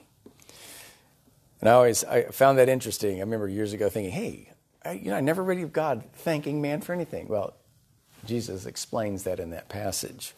And 1.61 1.69
I 1.69 1.73
always 1.73 2.03
I 2.03 2.25
found 2.25 2.57
that 2.57 2.69
interesting. 2.69 3.17
I 3.17 3.21
remember 3.21 3.47
years 3.47 3.73
ago 3.73 3.89
thinking, 3.89 4.11
hey, 4.11 4.51
I, 4.83 4.91
you 4.91 5.09
know, 5.09 5.15
I 5.15 5.21
never 5.21 5.43
read 5.43 5.59
of 5.61 5.73
God 5.73 6.03
thanking 6.13 6.61
man 6.61 6.81
for 6.81 6.93
anything. 6.93 7.27
Well, 7.27 7.55
Jesus 8.25 8.65
explains 8.65 9.23
that 9.23 9.39
in 9.39 9.51
that 9.51 9.69
passage. 9.69 10.33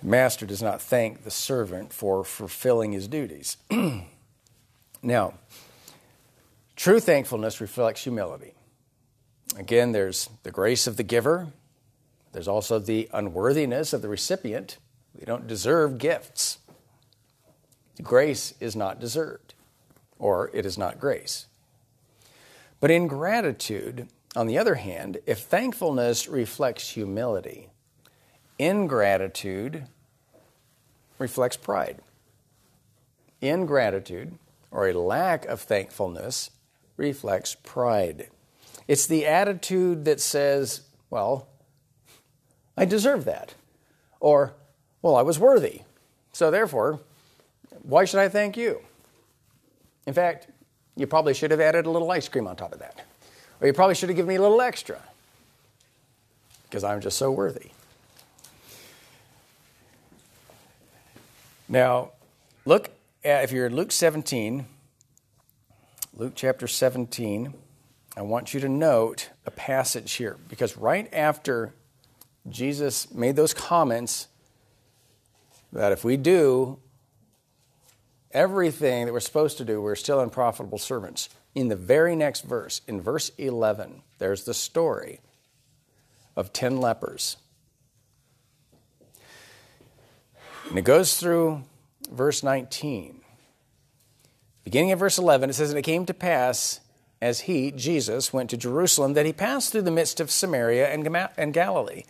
The 0.00 0.08
master 0.08 0.46
does 0.46 0.62
not 0.62 0.82
thank 0.82 1.22
the 1.22 1.30
servant 1.30 1.92
for 1.92 2.24
fulfilling 2.24 2.92
his 2.92 3.06
duties. 3.06 3.56
now, 5.02 5.34
true 6.74 6.98
thankfulness 6.98 7.60
reflects 7.60 8.02
humility. 8.02 8.54
Again, 9.56 9.92
there's 9.92 10.28
the 10.42 10.50
grace 10.50 10.86
of 10.86 10.96
the 10.96 11.02
giver, 11.02 11.48
there's 12.32 12.48
also 12.48 12.78
the 12.78 13.08
unworthiness 13.12 13.92
of 13.92 14.02
the 14.02 14.08
recipient. 14.08 14.78
We 15.18 15.24
don't 15.24 15.46
deserve 15.46 15.98
gifts. 15.98 16.58
Grace 18.02 18.54
is 18.58 18.74
not 18.74 19.00
deserved, 19.00 19.54
or 20.18 20.50
it 20.54 20.64
is 20.64 20.78
not 20.78 20.98
grace. 20.98 21.46
But 22.80 22.90
in 22.90 23.06
gratitude, 23.06 24.08
on 24.34 24.46
the 24.46 24.58
other 24.58 24.76
hand, 24.76 25.18
if 25.26 25.40
thankfulness 25.40 26.26
reflects 26.26 26.90
humility, 26.90 27.68
Ingratitude 28.58 29.86
reflects 31.18 31.56
pride. 31.56 31.98
Ingratitude, 33.40 34.38
or 34.70 34.88
a 34.88 34.92
lack 34.92 35.44
of 35.46 35.60
thankfulness, 35.60 36.50
reflects 36.96 37.56
pride. 37.62 38.28
It's 38.86 39.06
the 39.06 39.26
attitude 39.26 40.04
that 40.04 40.20
says, 40.20 40.82
well, 41.10 41.48
I 42.76 42.84
deserve 42.84 43.24
that. 43.24 43.54
Or, 44.20 44.54
well, 45.02 45.16
I 45.16 45.22
was 45.22 45.38
worthy. 45.38 45.82
So 46.32 46.50
therefore, 46.50 47.00
why 47.82 48.04
should 48.04 48.20
I 48.20 48.28
thank 48.28 48.56
you? 48.56 48.80
In 50.06 50.14
fact, 50.14 50.48
you 50.96 51.06
probably 51.06 51.34
should 51.34 51.50
have 51.50 51.60
added 51.60 51.86
a 51.86 51.90
little 51.90 52.10
ice 52.10 52.28
cream 52.28 52.46
on 52.46 52.56
top 52.56 52.72
of 52.72 52.78
that. 52.80 53.04
Or 53.60 53.66
you 53.66 53.72
probably 53.72 53.94
should 53.94 54.08
have 54.08 54.16
given 54.16 54.28
me 54.28 54.36
a 54.36 54.42
little 54.42 54.60
extra 54.60 55.00
because 56.64 56.84
I'm 56.84 57.00
just 57.00 57.18
so 57.18 57.30
worthy. 57.30 57.70
Now, 61.68 62.12
look 62.64 62.90
at, 63.24 63.44
if 63.44 63.52
you're 63.52 63.66
in 63.66 63.76
Luke 63.76 63.92
17, 63.92 64.66
Luke 66.16 66.32
chapter 66.34 66.66
17, 66.66 67.54
I 68.16 68.22
want 68.22 68.52
you 68.52 68.60
to 68.60 68.68
note 68.68 69.30
a 69.46 69.50
passage 69.50 70.12
here 70.12 70.36
because 70.48 70.76
right 70.76 71.12
after 71.14 71.72
Jesus 72.48 73.12
made 73.12 73.36
those 73.36 73.54
comments 73.54 74.28
that 75.72 75.92
if 75.92 76.04
we 76.04 76.16
do 76.16 76.78
everything 78.32 79.06
that 79.06 79.12
we're 79.12 79.20
supposed 79.20 79.58
to 79.58 79.64
do, 79.64 79.80
we're 79.80 79.94
still 79.94 80.20
unprofitable 80.20 80.78
servants. 80.78 81.28
In 81.54 81.68
the 81.68 81.76
very 81.76 82.16
next 82.16 82.42
verse, 82.42 82.80
in 82.86 83.00
verse 83.00 83.30
11, 83.38 84.02
there's 84.18 84.44
the 84.44 84.54
story 84.54 85.20
of 86.34 86.52
10 86.52 86.78
lepers. 86.78 87.36
And 90.68 90.78
it 90.78 90.82
goes 90.82 91.16
through 91.16 91.62
verse 92.10 92.42
19. 92.42 93.20
Beginning 94.64 94.92
of 94.92 94.98
verse 94.98 95.18
11, 95.18 95.50
it 95.50 95.52
says, 95.54 95.70
And 95.70 95.78
it 95.78 95.82
came 95.82 96.06
to 96.06 96.14
pass 96.14 96.80
as 97.20 97.40
he, 97.40 97.70
Jesus, 97.70 98.32
went 98.32 98.50
to 98.50 98.56
Jerusalem 98.56 99.14
that 99.14 99.26
he 99.26 99.32
passed 99.32 99.72
through 99.72 99.82
the 99.82 99.90
midst 99.90 100.20
of 100.20 100.30
Samaria 100.30 100.88
and 100.88 101.52
Galilee. 101.52 102.04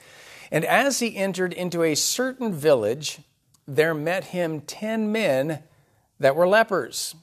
And 0.53 0.67
as 0.67 1.01
he 1.01 1.17
entered 1.17 1.55
into 1.55 1.83
a 1.83 1.95
certain 1.95 2.53
village, 2.53 3.21
there 3.67 3.95
met 3.95 4.25
him 4.25 4.61
ten 4.61 5.11
men 5.11 5.61
that 6.21 6.37
were 6.37 6.47
lepers, 6.47 7.15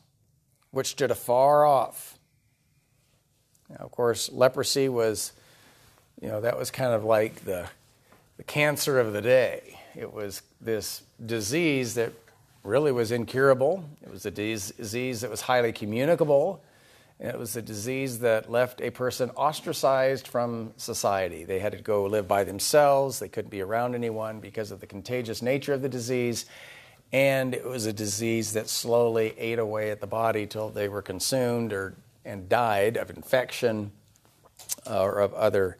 which 0.71 0.87
stood 0.87 1.11
afar 1.11 1.63
off. 1.63 2.17
Now, 3.69 3.85
of 3.85 3.91
course, 3.91 4.31
leprosy 4.31 4.89
was, 4.89 5.31
you 6.19 6.27
know, 6.27 6.41
that 6.41 6.57
was 6.57 6.71
kind 6.71 6.91
of 6.91 7.03
like 7.03 7.45
the, 7.45 7.67
the 8.37 8.43
cancer 8.43 8.99
of 8.99 9.13
the 9.13 9.21
day. 9.21 9.79
It 9.95 10.11
was 10.11 10.41
this 10.59 11.03
disease 11.23 11.93
that 11.93 12.11
really 12.63 12.91
was 12.91 13.11
incurable. 13.11 13.83
It 14.01 14.11
was 14.11 14.25
a 14.25 14.31
disease 14.31 15.21
that 15.21 15.29
was 15.29 15.41
highly 15.41 15.71
communicable. 15.71 16.63
It 17.19 17.37
was 17.37 17.57
a 17.57 17.61
disease 17.61 18.19
that 18.19 18.49
left 18.49 18.79
a 18.81 18.91
person 18.91 19.29
ostracized 19.31 20.25
from 20.25 20.73
society. 20.77 21.43
They 21.43 21.59
had 21.59 21.73
to 21.73 21.81
go 21.81 22.05
live 22.05 22.29
by 22.29 22.45
themselves. 22.45 23.19
They 23.19 23.27
couldn't 23.27 23.51
be 23.51 23.61
around 23.61 23.93
anyone 23.93 24.39
because 24.39 24.71
of 24.71 24.79
the 24.79 24.87
contagious 24.87 25.41
nature 25.41 25.73
of 25.73 25.81
the 25.81 25.89
disease. 25.89 26.45
And 27.11 27.53
it 27.53 27.65
was 27.65 27.85
a 27.85 27.93
disease 27.93 28.53
that 28.53 28.69
slowly 28.69 29.33
ate 29.37 29.59
away 29.59 29.91
at 29.91 29.99
the 29.99 30.07
body 30.07 30.47
till 30.47 30.69
they 30.69 30.87
were 30.87 31.01
consumed 31.01 31.73
or 31.73 31.95
and 32.23 32.47
died 32.47 32.95
of 32.97 33.09
infection 33.09 33.91
uh, 34.87 35.01
or 35.01 35.19
of 35.19 35.33
other, 35.33 35.77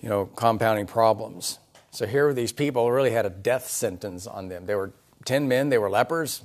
you 0.00 0.08
know, 0.08 0.26
compounding 0.26 0.86
problems. 0.86 1.58
So 1.90 2.06
here 2.06 2.26
were 2.26 2.34
these 2.34 2.52
people 2.52 2.84
who 2.86 2.92
really 2.92 3.12
had 3.12 3.24
a 3.24 3.30
death 3.30 3.68
sentence 3.68 4.26
on 4.26 4.48
them. 4.48 4.66
There 4.66 4.76
were 4.76 4.92
10 5.24 5.46
men, 5.46 5.68
they 5.68 5.78
were 5.78 5.90
lepers. 5.90 6.42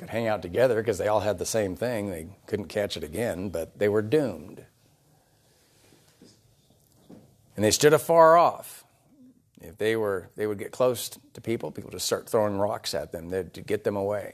Could 0.00 0.08
hang 0.08 0.28
out 0.28 0.40
together 0.40 0.76
because 0.76 0.96
they 0.96 1.08
all 1.08 1.20
had 1.20 1.36
the 1.36 1.44
same 1.44 1.76
thing. 1.76 2.08
They 2.08 2.28
couldn't 2.46 2.68
catch 2.68 2.96
it 2.96 3.04
again, 3.04 3.50
but 3.50 3.78
they 3.78 3.86
were 3.86 4.00
doomed. 4.00 4.64
And 7.54 7.62
they 7.62 7.70
stood 7.70 7.92
afar 7.92 8.34
off. 8.38 8.86
If 9.60 9.76
they 9.76 9.96
were, 9.96 10.30
they 10.36 10.46
would 10.46 10.58
get 10.58 10.72
close 10.72 11.10
to 11.34 11.40
people, 11.42 11.70
people 11.70 11.90
just 11.90 12.06
start 12.06 12.30
throwing 12.30 12.56
rocks 12.56 12.94
at 12.94 13.12
them 13.12 13.28
to 13.30 13.60
get 13.60 13.84
them 13.84 13.94
away. 13.94 14.32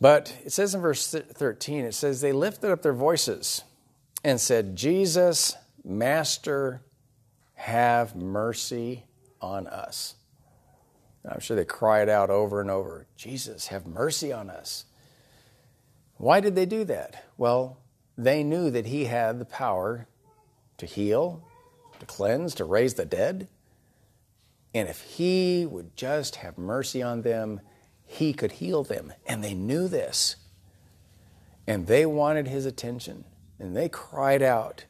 But 0.00 0.34
it 0.42 0.52
says 0.52 0.74
in 0.74 0.80
verse 0.80 1.06
13, 1.06 1.84
it 1.84 1.92
says, 1.92 2.22
They 2.22 2.32
lifted 2.32 2.70
up 2.70 2.80
their 2.80 2.94
voices 2.94 3.62
and 4.24 4.40
said, 4.40 4.74
Jesus, 4.74 5.54
Master, 5.84 6.80
have 7.56 8.16
mercy 8.16 9.04
on 9.42 9.66
us. 9.66 10.15
I'm 11.28 11.40
sure 11.40 11.56
they 11.56 11.64
cried 11.64 12.08
out 12.08 12.30
over 12.30 12.60
and 12.60 12.70
over, 12.70 13.06
Jesus, 13.16 13.68
have 13.68 13.86
mercy 13.86 14.32
on 14.32 14.48
us. 14.48 14.84
Why 16.18 16.40
did 16.40 16.54
they 16.54 16.66
do 16.66 16.84
that? 16.84 17.24
Well, 17.36 17.78
they 18.16 18.42
knew 18.42 18.70
that 18.70 18.86
he 18.86 19.04
had 19.04 19.38
the 19.38 19.44
power 19.44 20.06
to 20.78 20.86
heal, 20.86 21.42
to 21.98 22.06
cleanse, 22.06 22.54
to 22.54 22.64
raise 22.64 22.94
the 22.94 23.04
dead. 23.04 23.48
And 24.74 24.88
if 24.88 25.00
he 25.02 25.66
would 25.66 25.96
just 25.96 26.36
have 26.36 26.56
mercy 26.56 27.02
on 27.02 27.22
them, 27.22 27.60
he 28.04 28.32
could 28.32 28.52
heal 28.52 28.84
them. 28.84 29.12
And 29.26 29.42
they 29.42 29.54
knew 29.54 29.88
this. 29.88 30.36
And 31.66 31.86
they 31.86 32.06
wanted 32.06 32.46
his 32.46 32.66
attention. 32.66 33.24
And 33.58 33.76
they 33.76 33.88
cried 33.88 34.42
out, 34.42 34.84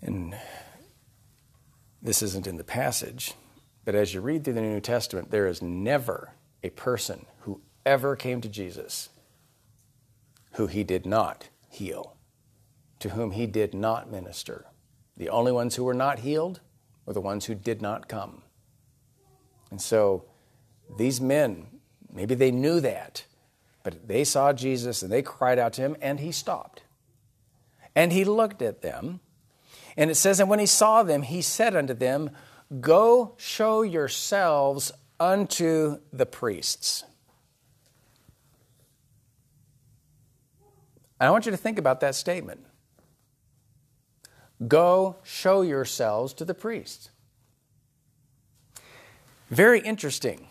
And 0.00 0.36
this 2.04 2.22
isn't 2.22 2.46
in 2.46 2.58
the 2.58 2.64
passage, 2.64 3.32
but 3.84 3.94
as 3.94 4.12
you 4.12 4.20
read 4.20 4.44
through 4.44 4.52
the 4.52 4.60
New 4.60 4.80
Testament, 4.80 5.30
there 5.30 5.46
is 5.46 5.62
never 5.62 6.34
a 6.62 6.70
person 6.70 7.24
who 7.40 7.62
ever 7.84 8.14
came 8.14 8.42
to 8.42 8.48
Jesus 8.48 9.08
who 10.52 10.66
he 10.68 10.84
did 10.84 11.04
not 11.04 11.48
heal, 11.68 12.16
to 13.00 13.10
whom 13.10 13.32
he 13.32 13.46
did 13.46 13.74
not 13.74 14.10
minister. 14.10 14.66
The 15.16 15.28
only 15.28 15.50
ones 15.50 15.74
who 15.74 15.84
were 15.84 15.94
not 15.94 16.20
healed 16.20 16.60
were 17.06 17.12
the 17.12 17.20
ones 17.20 17.46
who 17.46 17.54
did 17.54 17.82
not 17.82 18.06
come. 18.06 18.42
And 19.70 19.80
so 19.80 20.26
these 20.96 21.20
men, 21.20 21.66
maybe 22.12 22.34
they 22.34 22.52
knew 22.52 22.80
that, 22.80 23.24
but 23.82 24.06
they 24.06 24.24
saw 24.24 24.52
Jesus 24.52 25.02
and 25.02 25.10
they 25.10 25.22
cried 25.22 25.58
out 25.58 25.72
to 25.74 25.82
him, 25.82 25.96
and 26.00 26.20
he 26.20 26.30
stopped. 26.30 26.82
And 27.96 28.12
he 28.12 28.24
looked 28.24 28.62
at 28.62 28.82
them 28.82 29.20
and 29.96 30.10
it 30.10 30.16
says, 30.16 30.40
And 30.40 30.48
when 30.48 30.58
he 30.58 30.66
saw 30.66 31.02
them, 31.02 31.22
he 31.22 31.42
said 31.42 31.76
unto 31.76 31.94
them, 31.94 32.30
Go 32.80 33.34
show 33.36 33.82
yourselves 33.82 34.92
unto 35.20 35.98
the 36.12 36.26
priests. 36.26 37.04
And 41.20 41.28
I 41.28 41.30
want 41.30 41.46
you 41.46 41.52
to 41.52 41.56
think 41.56 41.78
about 41.78 42.00
that 42.00 42.14
statement. 42.14 42.60
Go 44.66 45.16
show 45.22 45.62
yourselves 45.62 46.32
to 46.34 46.44
the 46.44 46.54
priests. 46.54 47.10
Very 49.50 49.80
interesting. 49.80 50.48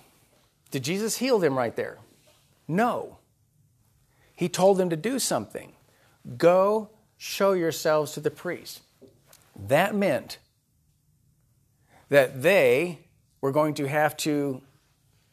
Did 0.71 0.83
Jesus 0.83 1.17
heal 1.17 1.39
them 1.39 1.57
right 1.57 1.75
there? 1.75 1.97
No. 2.67 3.17
He 4.35 4.49
told 4.49 4.77
them 4.77 4.89
to 4.89 4.95
do 4.95 5.19
something. 5.19 5.73
Go 6.37 6.89
show 7.17 7.53
yourselves 7.53 8.13
to 8.13 8.19
the 8.19 8.31
priest. 8.31 8.81
That 9.55 9.95
meant 9.95 10.39
that 12.09 12.41
they 12.41 13.07
were 13.41 13.51
going 13.51 13.73
to 13.75 13.87
have 13.87 14.15
to 14.17 14.61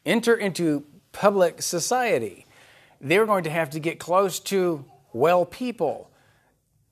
enter 0.05 0.35
into 0.35 0.85
public 1.12 1.62
society. 1.62 2.47
They 3.01 3.18
were 3.18 3.27
going 3.27 3.45
to 3.45 3.51
have 3.51 3.71
to 3.71 3.81
get 3.81 3.99
close 3.99 4.40
to 4.40 4.85
well 5.12 5.45
people. 5.45 6.11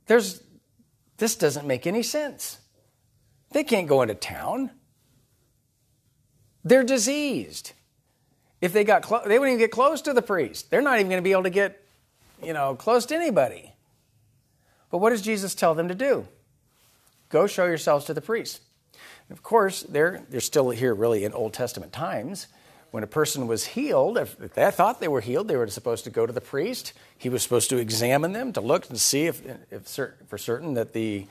There's, 0.06 0.42
this 1.18 1.36
doesn't 1.36 1.66
make 1.66 1.86
any 1.86 2.02
sense. 2.02 2.58
They 3.50 3.64
can't 3.64 3.88
go 3.88 4.02
into 4.02 4.14
town. 4.14 4.70
They're 6.64 6.84
diseased. 6.84 7.72
If 8.60 8.72
they 8.72 8.84
got 8.84 9.02
close, 9.02 9.26
they 9.26 9.38
wouldn't 9.38 9.54
even 9.54 9.64
get 9.64 9.70
close 9.70 10.02
to 10.02 10.12
the 10.12 10.22
priest. 10.22 10.70
They're 10.70 10.82
not 10.82 10.98
even 10.98 11.08
going 11.08 11.22
to 11.22 11.24
be 11.24 11.32
able 11.32 11.44
to 11.44 11.50
get, 11.50 11.82
you 12.42 12.52
know, 12.52 12.74
close 12.74 13.06
to 13.06 13.14
anybody. 13.14 13.72
But 14.90 14.98
what 14.98 15.10
does 15.10 15.22
Jesus 15.22 15.54
tell 15.54 15.74
them 15.74 15.88
to 15.88 15.94
do? 15.94 16.26
Go 17.28 17.46
show 17.46 17.66
yourselves 17.66 18.06
to 18.06 18.14
the 18.14 18.20
priest. 18.20 18.60
Of 19.30 19.42
course, 19.42 19.82
they're, 19.82 20.22
they're 20.30 20.40
still 20.40 20.70
here 20.70 20.94
really 20.94 21.24
in 21.24 21.32
Old 21.32 21.52
Testament 21.52 21.92
times. 21.92 22.46
When 22.90 23.02
a 23.02 23.06
person 23.06 23.46
was 23.46 23.66
healed, 23.66 24.16
if 24.16 24.38
they 24.38 24.70
thought 24.70 25.00
they 25.00 25.08
were 25.08 25.20
healed, 25.20 25.48
they 25.48 25.56
were 25.56 25.66
supposed 25.68 26.04
to 26.04 26.10
go 26.10 26.24
to 26.24 26.32
the 26.32 26.40
priest. 26.40 26.94
He 27.18 27.28
was 27.28 27.42
supposed 27.42 27.68
to 27.70 27.76
examine 27.76 28.32
them 28.32 28.54
to 28.54 28.62
look 28.62 28.88
and 28.88 28.98
see 28.98 29.26
if, 29.26 29.42
if 29.70 29.86
for 30.26 30.38
certain 30.38 30.72
that 30.74 30.94
the 30.94 31.26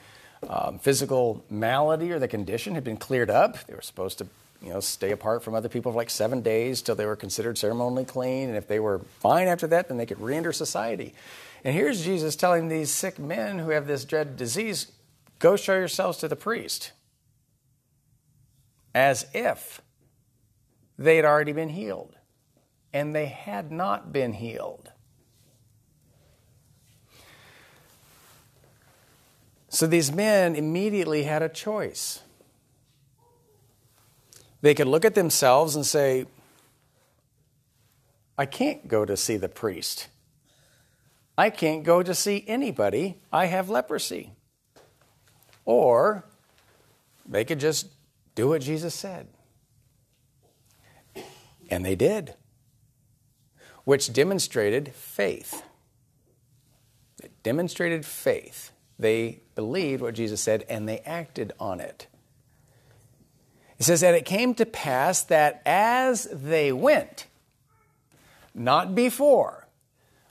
um, 0.48 0.78
physical 0.78 1.44
malady 1.50 2.12
or 2.12 2.20
the 2.20 2.28
condition 2.28 2.76
had 2.76 2.84
been 2.84 2.98
cleared 2.98 3.32
up. 3.32 3.66
They 3.66 3.74
were 3.74 3.82
supposed 3.82 4.20
to 4.20 4.28
you 4.62 4.70
know, 4.70 4.80
stay 4.80 5.12
apart 5.12 5.44
from 5.44 5.56
other 5.56 5.70
people 5.70 5.92
for 5.92 5.98
like 5.98 6.12
seven 6.12 6.42
days 6.42 6.84
till 6.84 6.96
they 6.96 7.06
were 7.06 7.16
considered 7.16 7.58
ceremonially 7.58 8.06
clean. 8.06 8.50
And 8.50 8.58
if 8.58 8.68
they 8.68 8.80
were 8.80 9.00
fine 9.20 9.48
after 9.48 9.66
that, 9.68 9.88
then 9.88 9.98
they 9.98 10.06
could 10.06 10.22
re 10.22 10.36
enter 10.36 10.54
society. 10.54 11.16
And 11.64 11.74
here's 11.74 12.04
Jesus 12.04 12.36
telling 12.36 12.68
these 12.68 12.92
sick 12.92 13.18
men 13.18 13.60
who 13.60 13.72
have 13.72 13.88
this 13.88 14.06
dread 14.06 14.38
disease 14.38 14.92
Go 15.40 15.56
show 15.56 15.74
yourselves 15.76 16.18
to 16.20 16.28
the 16.28 16.36
priest. 16.36 16.92
As 18.96 19.28
if 19.34 19.82
they 20.98 21.16
had 21.16 21.26
already 21.26 21.52
been 21.52 21.70
healed. 21.70 22.16
And 22.94 23.16
they 23.16 23.28
had 23.28 23.72
not 23.72 24.12
been 24.12 24.34
healed. 24.34 24.92
So 29.70 29.86
these 29.86 30.12
men 30.12 30.56
immediately 30.56 31.24
had 31.24 31.44
a 31.44 31.50
choice. 31.50 32.22
They 34.62 34.74
could 34.74 34.88
look 34.88 35.06
at 35.06 35.14
themselves 35.14 35.76
and 35.76 35.86
say, 35.86 36.26
I 38.38 38.46
can't 38.46 38.88
go 38.88 39.06
to 39.06 39.16
see 39.16 39.38
the 39.38 39.50
priest. 39.50 40.08
I 41.38 41.52
can't 41.52 41.84
go 41.84 42.02
to 42.02 42.16
see 42.16 42.44
anybody. 42.48 43.20
I 43.32 43.46
have 43.46 43.70
leprosy. 43.70 44.32
Or 45.68 46.24
they 47.28 47.44
could 47.44 47.60
just 47.60 47.90
do 48.36 48.48
what 48.48 48.62
Jesus 48.62 48.96
said. 48.96 49.28
And 51.70 51.86
they 51.86 51.96
did, 51.96 52.36
which 53.84 54.14
demonstrated 54.14 54.94
faith. 54.96 55.64
It 57.22 57.32
demonstrated 57.44 58.06
faith. 58.06 58.72
They 58.98 59.42
believed 59.56 60.02
what 60.02 60.16
Jesus 60.16 60.40
said 60.40 60.64
and 60.70 60.88
they 60.88 61.00
acted 61.00 61.52
on 61.60 61.82
it. 61.82 62.08
It 63.78 63.84
says, 63.84 64.02
And 64.04 64.16
it 64.16 64.24
came 64.24 64.56
to 64.56 64.66
pass 64.66 65.22
that 65.24 65.62
as 65.66 66.30
they 66.32 66.72
went, 66.72 67.28
not 68.56 68.96
before, 68.96 69.68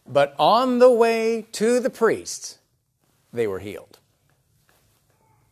but 0.07 0.35
on 0.39 0.79
the 0.79 0.91
way 0.91 1.47
to 1.53 1.79
the 1.79 1.91
priests, 1.91 2.59
they 3.35 3.47
were 3.47 3.59
healed. 3.59 3.99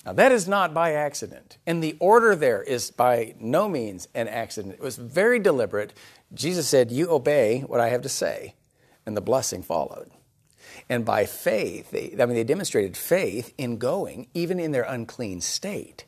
Now, 0.04 0.12
that 0.12 0.32
is 0.32 0.46
not 0.46 0.74
by 0.74 0.92
accident. 0.92 1.56
And 1.66 1.82
the 1.82 1.96
order 1.98 2.36
there 2.36 2.62
is 2.62 2.90
by 2.90 3.34
no 3.40 3.68
means 3.68 4.06
an 4.14 4.28
accident. 4.28 4.74
It 4.74 4.80
was 4.80 4.96
very 4.96 5.38
deliberate. 5.38 5.94
Jesus 6.34 6.68
said, 6.68 6.92
You 6.92 7.10
obey 7.10 7.60
what 7.60 7.80
I 7.80 7.88
have 7.88 8.02
to 8.02 8.08
say, 8.08 8.54
and 9.06 9.16
the 9.16 9.22
blessing 9.22 9.62
followed. 9.62 10.10
And 10.90 11.04
by 11.04 11.24
faith, 11.24 11.90
they, 11.90 12.14
I 12.20 12.26
mean, 12.26 12.36
they 12.36 12.44
demonstrated 12.44 12.96
faith 12.96 13.54
in 13.56 13.78
going, 13.78 14.28
even 14.34 14.60
in 14.60 14.72
their 14.72 14.82
unclean 14.82 15.40
state. 15.40 16.04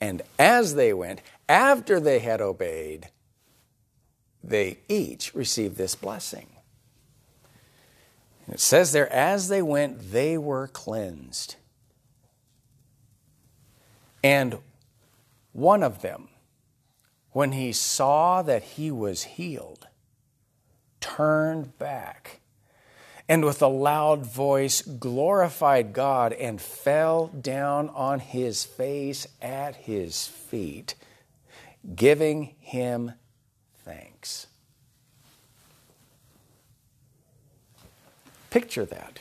And 0.00 0.22
as 0.38 0.74
they 0.74 0.94
went, 0.94 1.20
after 1.48 2.00
they 2.00 2.20
had 2.20 2.40
obeyed, 2.40 3.10
they 4.42 4.78
each 4.88 5.34
received 5.34 5.76
this 5.76 5.94
blessing. 5.94 6.46
And 8.46 8.54
it 8.54 8.60
says 8.60 8.92
there, 8.92 9.12
as 9.12 9.48
they 9.48 9.60
went, 9.60 10.12
they 10.12 10.38
were 10.38 10.68
cleansed. 10.68 11.56
And 14.22 14.58
one 15.52 15.82
of 15.82 16.02
them, 16.02 16.28
when 17.32 17.52
he 17.52 17.72
saw 17.72 18.42
that 18.42 18.62
he 18.62 18.90
was 18.90 19.22
healed, 19.24 19.86
turned 21.00 21.78
back 21.78 22.40
and 23.30 23.44
with 23.44 23.62
a 23.62 23.68
loud 23.68 24.26
voice 24.26 24.82
glorified 24.82 25.92
God 25.92 26.32
and 26.32 26.60
fell 26.60 27.28
down 27.28 27.88
on 27.90 28.18
his 28.18 28.64
face 28.64 29.24
at 29.40 29.76
his 29.76 30.26
feet, 30.26 30.96
giving 31.94 32.56
him 32.58 33.12
thanks. 33.84 34.48
Picture 38.50 38.84
that. 38.84 39.20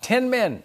Ten 0.00 0.30
men 0.30 0.62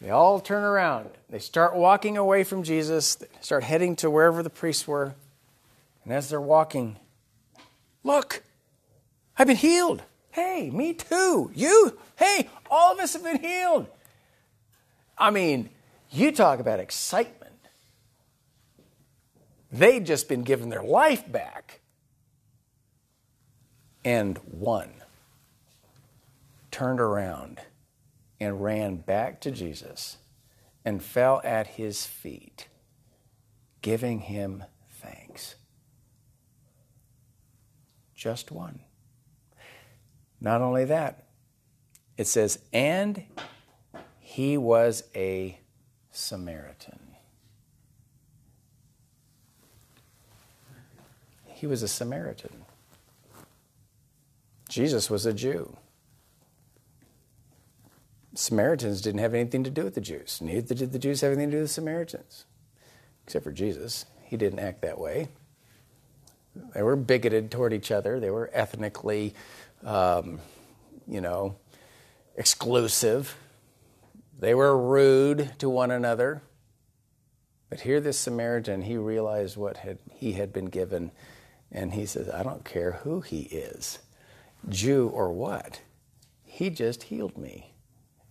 They 0.00 0.10
all 0.10 0.40
turn 0.40 0.64
around. 0.64 1.10
They 1.28 1.38
start 1.38 1.76
walking 1.76 2.16
away 2.16 2.44
from 2.44 2.62
Jesus, 2.62 3.16
they 3.16 3.26
start 3.40 3.64
heading 3.64 3.96
to 3.96 4.10
wherever 4.10 4.42
the 4.42 4.50
priests 4.50 4.86
were. 4.88 5.14
And 6.04 6.12
as 6.12 6.30
they're 6.30 6.40
walking, 6.40 6.96
look, 8.02 8.42
I've 9.36 9.46
been 9.46 9.56
healed. 9.56 10.02
Hey, 10.30 10.70
me 10.70 10.94
too. 10.94 11.50
You, 11.54 11.98
hey, 12.16 12.48
all 12.70 12.92
of 12.92 12.98
us 12.98 13.12
have 13.12 13.22
been 13.22 13.40
healed. 13.40 13.86
I 15.18 15.30
mean, 15.30 15.68
you 16.10 16.32
talk 16.32 16.60
about 16.60 16.80
excitement. 16.80 17.52
They'd 19.70 20.06
just 20.06 20.28
been 20.28 20.42
given 20.42 20.68
their 20.68 20.82
life 20.82 21.30
back. 21.30 21.80
And 24.04 24.38
one 24.38 24.90
turned 26.70 27.00
around 27.00 27.60
and 28.40 28.62
ran 28.62 28.96
back 28.96 29.40
to 29.42 29.50
Jesus 29.50 30.16
and 30.84 31.02
fell 31.02 31.40
at 31.44 31.66
his 31.66 32.06
feet, 32.06 32.68
giving 33.82 34.20
him 34.20 34.64
thanks. 34.88 35.56
Just 38.14 38.50
one. 38.50 38.80
Not 40.40 40.62
only 40.62 40.86
that, 40.86 41.26
it 42.16 42.26
says, 42.26 42.58
and 42.72 43.24
he 44.18 44.56
was 44.56 45.04
a 45.14 45.58
Samaritan. 46.10 46.98
He 51.46 51.66
was 51.66 51.82
a 51.82 51.88
Samaritan. 51.88 52.64
Jesus 54.68 55.10
was 55.10 55.26
a 55.26 55.34
Jew. 55.34 55.76
Samaritans 58.34 59.00
didn't 59.00 59.20
have 59.20 59.34
anything 59.34 59.64
to 59.64 59.70
do 59.70 59.84
with 59.84 59.94
the 59.94 60.00
Jews. 60.00 60.40
Neither 60.40 60.74
did 60.74 60.92
the 60.92 60.98
Jews 60.98 61.20
have 61.20 61.32
anything 61.32 61.50
to 61.50 61.56
do 61.56 61.60
with 61.62 61.70
the 61.70 61.74
Samaritans, 61.74 62.44
except 63.24 63.44
for 63.44 63.52
Jesus. 63.52 64.06
He 64.22 64.36
didn't 64.36 64.60
act 64.60 64.82
that 64.82 64.98
way. 64.98 65.28
They 66.74 66.82
were 66.82 66.96
bigoted 66.96 67.50
toward 67.50 67.72
each 67.72 67.90
other. 67.90 68.20
They 68.20 68.30
were 68.30 68.50
ethnically, 68.52 69.34
um, 69.84 70.40
you 71.06 71.20
know, 71.20 71.56
exclusive. 72.36 73.36
They 74.38 74.54
were 74.54 74.76
rude 74.76 75.52
to 75.58 75.68
one 75.68 75.90
another. 75.90 76.42
But 77.68 77.80
here, 77.80 78.00
this 78.00 78.18
Samaritan, 78.18 78.82
he 78.82 78.96
realized 78.96 79.56
what 79.56 79.78
had, 79.78 79.98
he 80.10 80.32
had 80.32 80.52
been 80.52 80.66
given, 80.66 81.12
and 81.70 81.94
he 81.94 82.04
says, 82.04 82.28
I 82.28 82.42
don't 82.42 82.64
care 82.64 82.92
who 82.92 83.20
he 83.20 83.42
is, 83.42 84.00
Jew 84.68 85.08
or 85.08 85.32
what. 85.32 85.80
He 86.42 86.68
just 86.70 87.04
healed 87.04 87.38
me. 87.38 87.69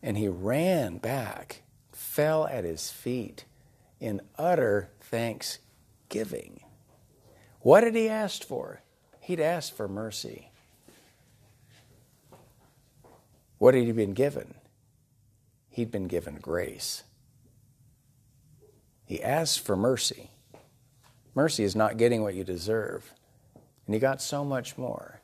And 0.02 0.18
he 0.18 0.28
ran 0.28 0.98
back, 0.98 1.64
fell 1.92 2.48
at 2.48 2.64
his 2.64 2.90
feet 2.90 3.46
in 4.00 4.22
utter 4.38 4.90
thanksgiving. 5.02 6.62
What 7.62 7.84
had 7.84 7.96
he 7.96 8.08
asked 8.08 8.44
for? 8.46 8.82
He'd 9.20 9.40
asked 9.40 9.76
for 9.76 9.88
mercy. 9.88 10.52
What 13.58 13.74
had 13.74 13.84
he 13.84 13.92
been 13.92 14.14
given? 14.14 14.56
He'd 15.70 15.92
been 15.92 16.08
given 16.08 16.36
grace. 16.36 17.04
He 19.06 19.22
asked 19.22 19.60
for 19.60 19.76
mercy. 19.76 20.30
Mercy 21.36 21.64
is 21.64 21.76
not 21.76 21.98
getting 21.98 22.22
what 22.22 22.36
you 22.36 22.44
deserve. 22.44 23.14
And 23.86 23.94
he 23.94 24.00
got 24.00 24.22
so 24.22 24.46
much 24.46 24.78
more. 24.78 25.20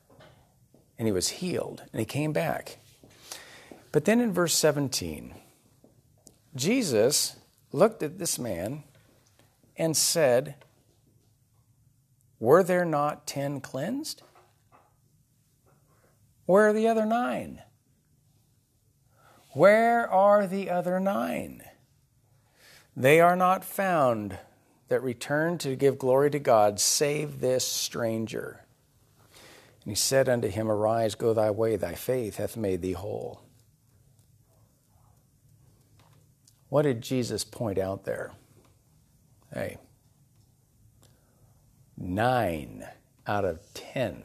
And 0.97 1.07
he 1.07 1.11
was 1.11 1.29
healed, 1.29 1.83
and 1.91 1.99
he 1.99 2.05
came 2.05 2.33
back. 2.33 2.77
But 3.95 4.03
then 4.03 4.19
in 4.19 4.33
verse 4.33 4.53
17, 4.55 5.33
Jesus 6.53 7.37
looked 7.71 8.03
at 8.03 8.19
this 8.19 8.37
man 8.37 8.83
and 9.77 9.95
said, 9.95 10.55
Were 12.37 12.61
there 12.61 12.83
not 12.83 13.25
ten 13.25 13.61
cleansed? 13.61 14.21
Where 16.45 16.67
are 16.67 16.73
the 16.73 16.89
other 16.89 17.05
nine? 17.05 17.61
Where 19.51 20.11
are 20.11 20.45
the 20.45 20.69
other 20.69 20.99
nine? 20.99 21.63
They 22.97 23.21
are 23.21 23.37
not 23.37 23.63
found 23.63 24.37
that 24.89 25.03
return 25.03 25.57
to 25.59 25.77
give 25.77 25.97
glory 25.97 26.31
to 26.31 26.39
God, 26.39 26.81
save 26.81 27.39
this 27.39 27.65
stranger. 27.65 28.65
And 29.85 29.91
he 29.93 29.95
said 29.95 30.27
unto 30.27 30.49
him, 30.49 30.69
Arise, 30.69 31.15
go 31.15 31.33
thy 31.33 31.49
way, 31.49 31.77
thy 31.77 31.95
faith 31.95 32.35
hath 32.35 32.57
made 32.57 32.81
thee 32.81 32.91
whole. 32.91 33.44
What 36.69 36.81
did 36.83 37.01
Jesus 37.01 37.43
point 37.43 37.77
out 37.77 38.05
there? 38.05 38.31
Hey, 39.53 39.77
nine 41.97 42.85
out 43.27 43.45
of 43.45 43.59
ten 43.73 44.23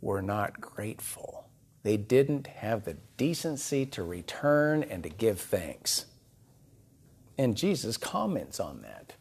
were 0.00 0.22
not 0.22 0.60
grateful. 0.60 1.48
They 1.82 1.96
didn't 1.96 2.46
have 2.46 2.84
the 2.84 2.96
decency 3.16 3.86
to 3.86 4.02
return 4.02 4.82
and 4.82 5.02
to 5.04 5.08
give 5.08 5.40
thanks. 5.40 6.06
And 7.38 7.56
Jesus 7.56 7.96
comments 7.96 8.58
on 8.60 8.82
that. 8.82 9.14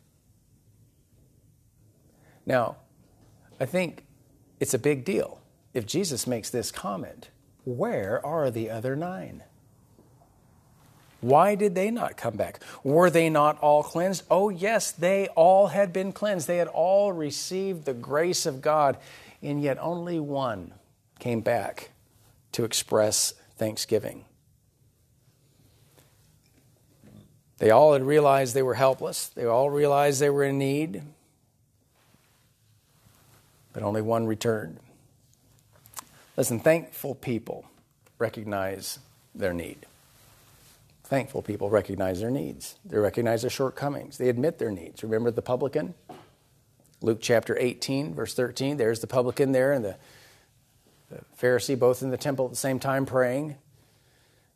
Now, 2.45 2.77
I 3.59 3.65
think 3.65 4.05
it's 4.59 4.73
a 4.73 4.79
big 4.79 5.05
deal. 5.05 5.39
If 5.73 5.85
Jesus 5.85 6.25
makes 6.25 6.49
this 6.49 6.71
comment, 6.71 7.29
where 7.63 8.25
are 8.25 8.49
the 8.49 8.69
other 8.69 8.95
nine? 8.95 9.43
Why 11.21 11.55
did 11.55 11.73
they 11.73 11.89
not 11.89 12.15
come 12.15 12.35
back? 12.35 12.59
Were 12.83 13.09
they 13.09 13.29
not 13.29 13.57
all 13.59 13.83
cleansed? 13.83 14.23
Oh, 14.29 14.49
yes, 14.49 14.91
they 14.91 15.27
all 15.29 15.67
had 15.67 15.91
been 15.91 16.11
cleansed. 16.11 16.47
They 16.47 16.57
had 16.57 16.67
all 16.67 17.11
received 17.11 17.85
the 17.85 17.93
grace 17.93 18.45
of 18.45 18.61
God, 18.61 18.97
and 19.41 19.61
yet 19.61 19.77
only 19.79 20.19
one 20.19 20.73
came 21.19 21.41
back 21.41 21.89
to 22.51 22.63
express 22.63 23.33
thanksgiving. 23.55 24.25
They 27.57 27.71
all 27.71 27.93
had 27.93 28.03
realized 28.03 28.53
they 28.53 28.61
were 28.61 28.75
helpless, 28.75 29.27
they 29.29 29.45
all 29.45 29.71
realized 29.71 30.21
they 30.21 30.29
were 30.29 30.43
in 30.43 30.59
need, 30.59 31.01
but 33.73 33.81
only 33.81 34.01
one 34.01 34.27
returned. 34.27 34.79
Listen, 36.35 36.59
thankful 36.59 37.15
people 37.15 37.65
recognize 38.19 38.99
their 39.33 39.53
need. 39.53 39.87
Thankful 41.07 41.41
people 41.41 41.69
recognize 41.69 42.19
their 42.19 42.29
needs. 42.29 42.75
They 42.83 42.97
recognize 42.97 43.39
their 43.39 43.49
shortcomings. 43.49 44.17
They 44.17 44.27
admit 44.27 44.57
their 44.57 44.71
needs. 44.71 45.03
Remember 45.03 45.31
the 45.31 45.41
publican? 45.41 45.93
Luke 47.01 47.19
chapter 47.21 47.57
18, 47.57 48.13
verse 48.13 48.33
13. 48.33 48.75
There's 48.75 48.99
the 48.99 49.07
publican 49.07 49.53
there 49.53 49.71
and 49.71 49.85
the, 49.85 49.95
the 51.09 51.21
Pharisee 51.41 51.79
both 51.79 52.03
in 52.03 52.09
the 52.09 52.17
temple 52.17 52.43
at 52.43 52.51
the 52.51 52.57
same 52.57 52.77
time 52.77 53.05
praying. 53.05 53.55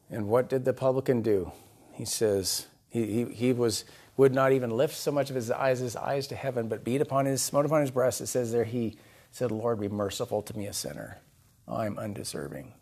And 0.10 0.28
what 0.28 0.50
did 0.50 0.66
the 0.66 0.74
publican 0.74 1.22
do? 1.22 1.54
He 1.94 2.04
says, 2.04 2.68
he, 2.90 3.06
he, 3.06 3.26
he 3.34 3.54
was 3.54 3.86
would 4.18 4.36
not 4.36 4.52
even 4.52 4.72
lift 4.72 4.98
so 4.98 5.10
much 5.10 5.30
of 5.30 5.38
his 5.38 5.50
eyes, 5.52 5.80
his 5.80 5.96
eyes 5.96 6.28
to 6.28 6.36
heaven, 6.36 6.68
but 6.68 6.84
beat 6.84 7.00
upon 7.00 7.28
his 7.28 7.42
smote 7.42 7.66
upon 7.66 7.80
his 7.80 7.92
breast. 7.92 8.20
It 8.20 8.28
says 8.28 8.52
there 8.52 8.66
he 8.66 8.98
said, 9.32 9.52
Lord, 9.52 9.80
be 9.80 9.88
merciful 9.88 10.42
to 10.42 10.58
me, 10.58 10.68
a 10.68 10.74
sinner. 10.74 11.20
I'm 11.66 11.98
undeserving 11.98 12.74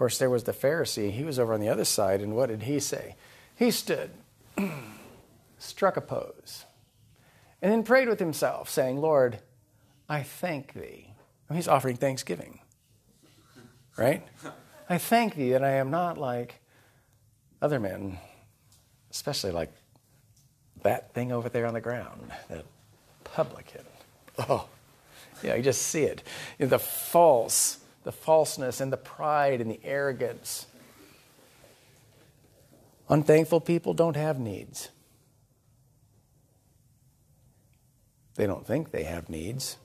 course, 0.00 0.16
there 0.16 0.30
was 0.30 0.44
the 0.44 0.52
Pharisee. 0.52 1.10
He 1.10 1.24
was 1.24 1.38
over 1.38 1.52
on 1.52 1.60
the 1.60 1.68
other 1.68 1.84
side, 1.84 2.22
and 2.22 2.34
what 2.34 2.48
did 2.48 2.62
he 2.62 2.80
say? 2.80 3.16
He 3.54 3.70
stood, 3.70 4.08
struck 5.58 5.98
a 5.98 6.00
pose, 6.00 6.64
and 7.60 7.70
then 7.70 7.82
prayed 7.82 8.08
with 8.08 8.18
himself, 8.18 8.70
saying, 8.70 8.98
Lord, 8.98 9.40
I 10.08 10.22
thank 10.22 10.72
thee. 10.72 11.12
he's 11.52 11.68
offering 11.68 11.96
thanksgiving, 11.96 12.60
right? 13.98 14.26
I 14.88 14.96
thank 14.96 15.34
thee 15.34 15.50
that 15.50 15.62
I 15.62 15.72
am 15.72 15.90
not 15.90 16.16
like 16.16 16.62
other 17.60 17.78
men, 17.78 18.18
especially 19.10 19.52
like 19.52 19.70
that 20.82 21.12
thing 21.12 21.30
over 21.30 21.50
there 21.50 21.66
on 21.66 21.74
the 21.74 21.80
ground, 21.82 22.32
that 22.48 22.64
publican. 23.22 23.84
Oh, 24.38 24.66
yeah, 25.42 25.56
you 25.56 25.62
just 25.62 25.82
see 25.82 26.04
it. 26.04 26.22
The 26.58 26.78
false 26.78 27.79
the 28.04 28.12
falseness 28.12 28.80
and 28.80 28.92
the 28.92 28.96
pride 28.96 29.60
and 29.60 29.70
the 29.70 29.80
arrogance. 29.84 30.66
Unthankful 33.08 33.60
people 33.60 33.94
don't 33.94 34.16
have 34.16 34.38
needs. 34.38 34.90
They 38.36 38.46
don't 38.46 38.66
think 38.66 38.90
they 38.90 39.04
have 39.04 39.28
needs. 39.28 39.76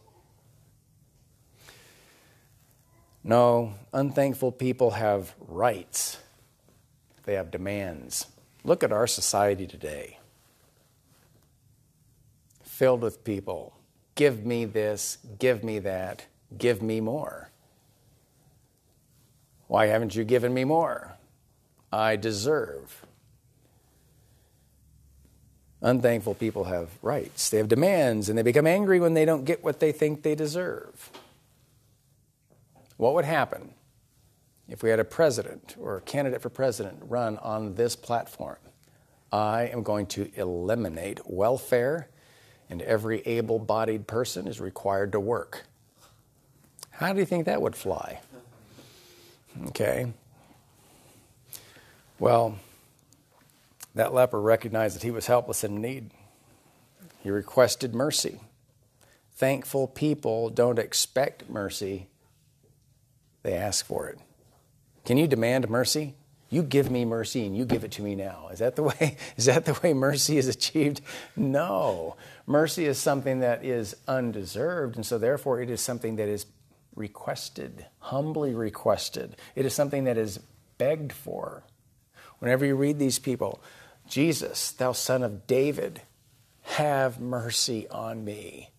No, 3.23 3.73
unthankful 3.91 4.51
people 4.51 4.91
have 4.91 5.33
rights, 5.39 6.19
they 7.23 7.33
have 7.33 7.49
demands. 7.49 8.27
Look 8.63 8.83
at 8.83 8.91
our 8.91 9.07
society 9.07 9.65
today 9.65 10.19
filled 12.75 13.01
with 13.01 13.23
people. 13.23 13.73
Give 14.15 14.45
me 14.45 14.65
this, 14.65 15.17
give 15.39 15.63
me 15.63 15.79
that, 15.79 16.25
give 16.57 16.81
me 16.81 16.99
more. 16.99 17.49
Why 19.67 19.87
haven't 19.87 20.15
you 20.15 20.23
given 20.23 20.53
me 20.53 20.63
more? 20.63 21.15
I 21.91 22.15
deserve. 22.15 23.05
Unthankful 25.81 26.35
people 26.35 26.65
have 26.65 26.89
rights, 27.01 27.49
they 27.49 27.57
have 27.57 27.67
demands, 27.67 28.27
and 28.29 28.37
they 28.37 28.41
become 28.43 28.65
angry 28.65 28.99
when 28.99 29.13
they 29.13 29.25
don't 29.25 29.45
get 29.45 29.63
what 29.63 29.79
they 29.79 29.91
think 29.91 30.23
they 30.23 30.35
deserve. 30.35 31.11
What 32.97 33.13
would 33.13 33.25
happen 33.25 33.73
if 34.67 34.81
we 34.81 34.89
had 34.89 34.99
a 34.99 35.03
president 35.05 35.75
or 35.79 35.97
a 35.97 36.01
candidate 36.01 36.41
for 36.41 36.49
president 36.49 36.97
run 37.07 37.37
on 37.37 37.75
this 37.75 37.95
platform? 37.95 38.57
I 39.31 39.63
am 39.63 39.83
going 39.83 40.07
to 40.07 40.31
eliminate 40.35 41.19
welfare, 41.29 42.07
and 42.69 42.81
every 42.81 43.19
able 43.21 43.59
bodied 43.59 44.07
person 44.07 44.47
is 44.47 44.59
required 44.59 45.11
to 45.11 45.19
work. 45.19 45.65
How 46.89 47.11
do 47.11 47.19
you 47.19 47.25
think 47.25 47.45
that 47.45 47.61
would 47.61 47.75
fly? 47.75 48.21
Okay. 49.67 50.13
Well, 52.19 52.57
that 53.93 54.13
leper 54.13 54.39
recognized 54.41 54.95
that 54.95 55.03
he 55.03 55.11
was 55.11 55.27
helpless 55.27 55.63
and 55.63 55.77
in 55.77 55.81
need. 55.81 56.11
He 57.23 57.29
requested 57.29 57.95
mercy. 57.95 58.39
Thankful 59.33 59.87
people 59.87 60.49
don't 60.49 60.79
expect 60.79 61.49
mercy, 61.49 62.07
they 63.43 63.53
ask 63.53 63.85
for 63.85 64.07
it. 64.07 64.17
Can 65.03 65.17
you 65.17 65.27
demand 65.27 65.69
mercy? 65.69 66.15
You 66.49 66.63
give 66.63 66.89
me 66.89 67.03
mercy 67.03 67.45
and 67.45 67.55
you 67.55 67.65
give 67.65 67.83
it 67.83 67.91
to 67.93 68.01
me 68.01 68.15
now. 68.15 68.49
Is 68.51 68.59
that 68.59 68.75
the 68.75 68.83
way 68.83 69.17
is 69.37 69.45
that 69.45 69.65
the 69.65 69.77
way 69.83 69.93
mercy 69.93 70.37
is 70.37 70.47
achieved? 70.47 71.01
No. 71.35 72.15
Mercy 72.47 72.85
is 72.85 72.97
something 72.97 73.39
that 73.39 73.65
is 73.65 73.95
undeserved 74.07 74.95
and 74.95 75.05
so 75.05 75.17
therefore 75.17 75.61
it 75.61 75.69
is 75.69 75.81
something 75.81 76.15
that 76.15 76.29
is 76.29 76.45
requested, 76.95 77.85
humbly 77.99 78.53
requested. 78.53 79.35
It 79.55 79.65
is 79.65 79.73
something 79.73 80.05
that 80.05 80.17
is 80.17 80.39
begged 80.77 81.13
for. 81.13 81.63
Whenever 82.39 82.65
you 82.65 82.75
read 82.75 82.99
these 82.99 83.19
people, 83.19 83.61
Jesus, 84.07 84.71
thou 84.71 84.91
son 84.91 85.23
of 85.23 85.47
David, 85.47 86.01
have 86.63 87.19
mercy 87.19 87.87
on 87.89 88.23
me. 88.23 88.69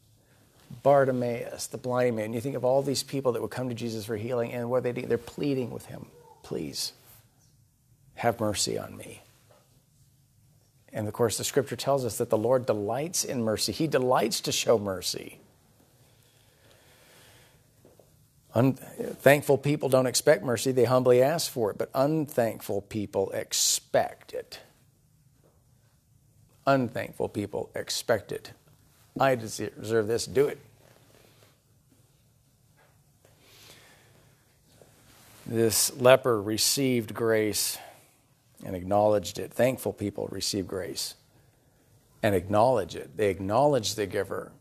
Bartimaeus, 0.83 1.68
the 1.68 1.79
blind 1.79 2.16
man. 2.16 2.33
You 2.33 2.40
think 2.40 2.57
of 2.57 2.64
all 2.64 2.83
these 2.83 3.02
people 3.02 3.33
that 3.33 3.42
would 3.42 3.50
come 3.50 3.68
to 3.68 3.74
Jesus 3.74 4.05
for 4.05 4.16
healing, 4.16 4.52
and 4.52 4.68
what 4.70 4.83
they 4.83 4.92
do, 4.92 5.02
they're 5.02 5.18
pleading 5.18 5.70
with 5.70 5.87
him, 5.87 6.07
please, 6.42 6.92
have 8.14 8.40
mercy 8.40 8.79
on 8.79 8.96
me. 8.96 9.22
And 10.92 11.07
of 11.07 11.14
course, 11.14 11.38
the 11.38 11.44
scripture 11.44 11.76
tells 11.76 12.05
us 12.05 12.18
that 12.18 12.31
the 12.31 12.38
Lord 12.38 12.66
delights 12.66 13.24
in 13.24 13.42
mercy. 13.42 13.72
He 13.72 13.87
delights 13.87 14.40
to 14.42 14.52
show 14.52 14.79
mercy. 14.79 15.38
Unthankful 18.57 19.59
people 19.59 19.90
don't 19.90 20.07
expect 20.07 20.42
mercy, 20.42 20.73
they 20.73 20.85
humbly 20.85 21.23
ask 21.23 21.53
for 21.53 21.71
it. 21.71 21.77
But 21.77 21.90
unthankful 21.95 22.81
people 22.81 23.31
expect 23.33 24.33
it. 24.33 24.61
Unthankful 26.66 27.29
people 27.29 27.69
expect 27.75 28.33
it. 28.33 28.53
I 29.21 29.35
deserve 29.35 30.07
this, 30.07 30.25
do 30.25 30.49
it. 30.49 30.59
This 35.45 35.95
leper 35.95 36.40
received 36.40 37.12
grace 37.12 37.77
and 38.64 38.75
acknowledged 38.75 39.38
it. 39.38 39.53
Thankful 39.53 39.92
people 39.92 40.29
receive 40.33 40.66
grace 40.66 41.14
and 42.23 42.35
acknowledge 42.35 42.97
it. 42.97 43.19
They 43.19 43.29
acknowledge 43.29 43.97
the 43.97 44.07
giver, 44.07 44.53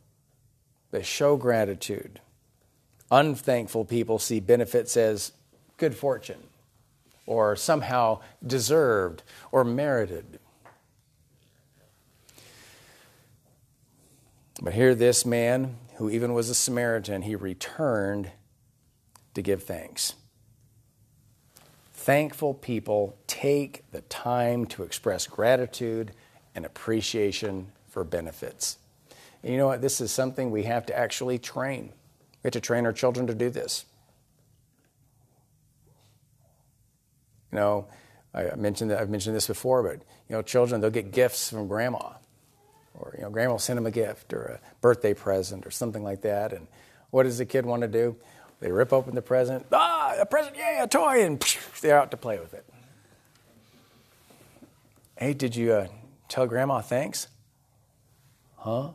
they 0.92 1.02
show 1.02 1.38
gratitude. 1.38 2.20
Unthankful 3.12 3.86
people 3.86 4.20
see 4.20 4.40
benefits 4.40 4.98
as 4.98 5.32
good 5.78 5.96
fortune 5.96 6.44
or 7.26 7.56
somehow 7.56 8.20
deserved 8.46 9.24
or 9.52 9.64
merited. 9.64 10.40
But 14.62 14.74
here, 14.74 14.96
this 14.96 15.26
man, 15.26 15.76
who 15.96 16.10
even 16.10 16.34
was 16.34 16.50
a 16.50 16.56
Samaritan, 16.56 17.24
he 17.24 17.36
returned 17.36 18.32
to 19.34 19.42
give 19.42 19.64
thanks. 19.64 20.16
Thankful 21.94 22.54
people 22.54 23.18
take 23.28 23.84
the 23.92 24.02
time 24.02 24.66
to 24.68 24.84
express 24.84 25.28
gratitude 25.28 26.12
and 26.54 26.66
appreciation 26.66 27.72
for 27.90 28.04
benefits. 28.04 28.78
And 29.44 29.52
you 29.52 29.58
know 29.58 29.68
what? 29.68 29.82
This 29.82 30.00
is 30.00 30.12
something 30.12 30.52
we 30.52 30.64
have 30.64 30.86
to 30.86 30.98
actually 30.98 31.38
train. 31.38 31.92
We 32.46 32.48
have 32.50 32.54
to 32.54 32.62
train 32.62 32.86
our 32.86 32.94
children 32.94 33.26
to 33.26 33.34
do 33.34 33.50
this. 33.50 33.86
You 37.52 37.58
know, 37.58 37.88
I 38.36 38.54
mentioned 38.56 38.92
that 38.92 39.02
I've 39.02 39.10
mentioned 39.10 39.36
this 39.36 39.48
before, 39.48 39.82
but 39.82 39.94
you 40.30 40.36
know, 40.36 40.44
children 40.44 40.80
they'll 40.80 40.92
get 40.92 41.12
gifts 41.12 41.50
from 41.50 41.68
grandma, 41.68 42.12
or 42.94 43.16
you 43.18 43.24
know, 43.24 43.32
grandma 43.32 43.54
will 43.54 43.60
send 43.60 43.78
them 43.78 43.88
a 43.88 43.92
gift 43.92 44.32
or 44.32 44.44
a 44.44 44.60
birthday 44.80 45.16
present 45.16 45.66
or 45.66 45.72
something 45.72 46.04
like 46.04 46.22
that. 46.22 46.54
And 46.54 46.68
what 47.10 47.24
does 47.24 47.40
the 47.40 47.48
kid 47.48 47.66
want 47.66 47.82
to 47.82 47.88
do? 47.88 48.16
They 48.60 48.72
rip 48.72 48.94
open 48.94 49.16
the 49.16 49.24
present. 49.24 49.66
Ah, 49.72 50.14
a 50.20 50.26
present, 50.28 50.56
yeah, 50.56 50.84
a 50.84 50.88
toy, 50.88 51.26
and 51.26 51.44
they're 51.82 52.00
out 52.00 52.12
to 52.12 52.18
play 52.18 52.38
with 52.38 52.54
it. 52.54 52.64
Hey, 55.18 55.34
did 55.34 55.56
you 55.56 55.74
uh, 55.74 55.88
tell 56.30 56.46
grandma 56.46 56.82
thanks? 56.82 57.28
Huh? 58.58 58.90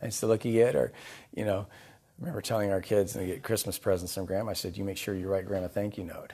That's 0.00 0.18
the 0.18 0.26
look 0.26 0.44
you 0.44 0.54
get, 0.54 0.74
or 0.74 0.90
you 1.32 1.44
know, 1.44 1.68
remember 2.22 2.40
telling 2.40 2.70
our 2.70 2.80
kids 2.80 3.16
and 3.16 3.24
they 3.24 3.32
get 3.32 3.42
Christmas 3.42 3.78
presents 3.78 4.14
from 4.14 4.26
grandma. 4.26 4.52
I 4.52 4.54
said, 4.54 4.76
"You 4.76 4.84
make 4.84 4.96
sure 4.96 5.14
you 5.14 5.28
write 5.28 5.44
grandma 5.44 5.66
a 5.66 5.68
thank 5.68 5.98
you 5.98 6.04
note." 6.04 6.32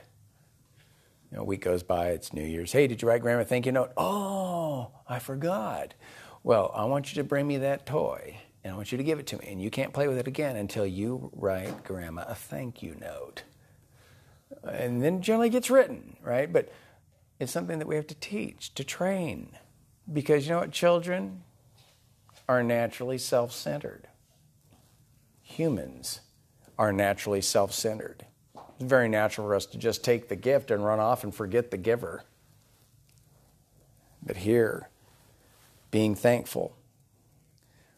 You 1.30 1.36
know, 1.36 1.42
a 1.42 1.46
week 1.46 1.62
goes 1.62 1.82
by, 1.82 2.08
it's 2.08 2.32
New 2.32 2.44
Year's. 2.44 2.72
Hey, 2.72 2.86
did 2.86 3.02
you 3.02 3.08
write 3.08 3.22
grandma 3.22 3.42
a 3.42 3.44
thank 3.44 3.66
you 3.66 3.72
note? 3.72 3.92
Oh, 3.96 4.92
I 5.08 5.18
forgot. 5.18 5.94
Well, 6.42 6.70
I 6.74 6.84
want 6.84 7.10
you 7.10 7.22
to 7.22 7.28
bring 7.28 7.46
me 7.46 7.58
that 7.58 7.84
toy 7.84 8.38
and 8.64 8.72
I 8.72 8.76
want 8.76 8.92
you 8.92 8.98
to 8.98 9.04
give 9.04 9.18
it 9.18 9.26
to 9.28 9.38
me. 9.38 9.46
And 9.48 9.60
you 9.60 9.70
can't 9.70 9.92
play 9.92 10.08
with 10.08 10.18
it 10.18 10.26
again 10.26 10.56
until 10.56 10.86
you 10.86 11.30
write 11.34 11.84
grandma 11.84 12.24
a 12.26 12.34
thank 12.34 12.82
you 12.82 12.94
note. 12.94 13.42
And 14.66 15.02
then 15.02 15.20
generally 15.20 15.50
gets 15.50 15.70
written, 15.70 16.16
right? 16.22 16.50
But 16.50 16.70
it's 17.38 17.52
something 17.52 17.78
that 17.78 17.88
we 17.88 17.96
have 17.96 18.06
to 18.06 18.14
teach, 18.14 18.74
to 18.74 18.84
train. 18.84 19.50
Because 20.10 20.46
you 20.46 20.52
know 20.52 20.60
what? 20.60 20.72
Children 20.72 21.42
are 22.48 22.62
naturally 22.62 23.18
self 23.18 23.52
centered 23.52 24.08
humans 25.58 26.20
are 26.78 26.92
naturally 26.92 27.40
self 27.40 27.72
centered. 27.72 28.24
It's 28.54 28.88
very 28.88 29.08
natural 29.08 29.48
for 29.48 29.56
us 29.56 29.66
to 29.66 29.78
just 29.78 30.04
take 30.04 30.28
the 30.28 30.36
gift 30.36 30.70
and 30.70 30.84
run 30.84 31.00
off 31.00 31.24
and 31.24 31.34
forget 31.34 31.72
the 31.72 31.76
giver. 31.76 32.22
But 34.22 34.36
here, 34.36 34.88
being 35.90 36.14
thankful. 36.14 36.76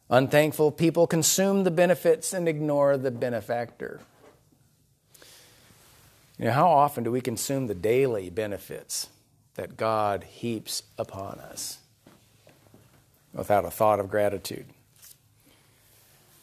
Unthankful 0.08 0.72
people 0.72 1.06
consume 1.06 1.64
the 1.64 1.70
benefits 1.70 2.32
and 2.32 2.48
ignore 2.48 2.96
the 2.96 3.10
benefactor. 3.10 4.00
You 6.38 6.46
know, 6.46 6.52
how 6.52 6.70
often 6.70 7.04
do 7.04 7.10
we 7.10 7.20
consume 7.20 7.66
the 7.66 7.74
daily 7.74 8.30
benefits 8.30 9.08
that 9.56 9.76
God 9.76 10.24
heaps 10.24 10.82
upon 10.96 11.38
us 11.40 11.78
without 13.34 13.66
a 13.66 13.70
thought 13.70 14.00
of 14.00 14.08
gratitude? 14.08 14.64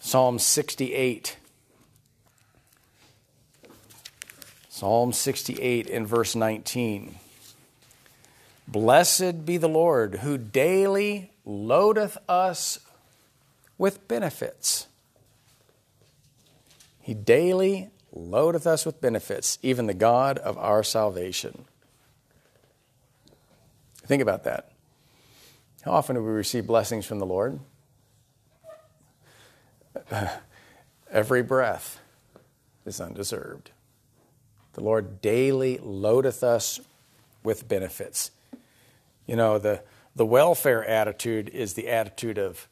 Psalm 0.08 0.40
68. 0.40 1.36
Psalm 4.70 5.12
68 5.12 5.88
in 5.88 6.06
verse 6.06 6.34
19. 6.34 7.16
Blessed 8.70 9.46
be 9.46 9.58
the 9.58 9.68
Lord 9.68 10.20
who 10.20 10.38
daily 10.38 11.32
loadeth 11.44 12.18
us 12.30 12.80
with 13.78 14.08
benefits. 14.08 14.88
He 17.02 17.14
daily 17.14 17.90
loadeth 18.14 18.66
us 18.66 18.86
with 18.86 19.02
benefits, 19.02 19.60
even 19.62 19.88
the 19.88 19.94
God 19.94 20.38
of 20.38 20.58
our 20.58 20.84
salvation. 20.84 21.66
Think 24.06 24.22
about 24.22 24.46
that. 24.46 24.72
How 25.82 25.92
often 25.92 26.16
do 26.16 26.24
we 26.24 26.32
receive 26.32 26.66
blessings 26.66 27.06
from 27.06 27.20
the 27.20 27.26
Lord? 27.26 27.60
every 31.12 31.44
breath 31.44 32.00
is 32.86 33.02
undeserved. 33.02 33.72
The 34.74 34.82
Lord 34.82 35.22
daily 35.22 35.80
loadeth 35.82 36.44
us 36.44 36.80
with 37.44 37.68
benefits. 37.68 38.32
You 39.26 39.36
know, 39.36 39.58
the, 39.58 39.84
the 40.16 40.26
welfare 40.26 40.86
attitude 40.86 41.50
is 41.50 41.74
the 41.74 41.88
attitude 41.88 42.38
of, 42.38 42.68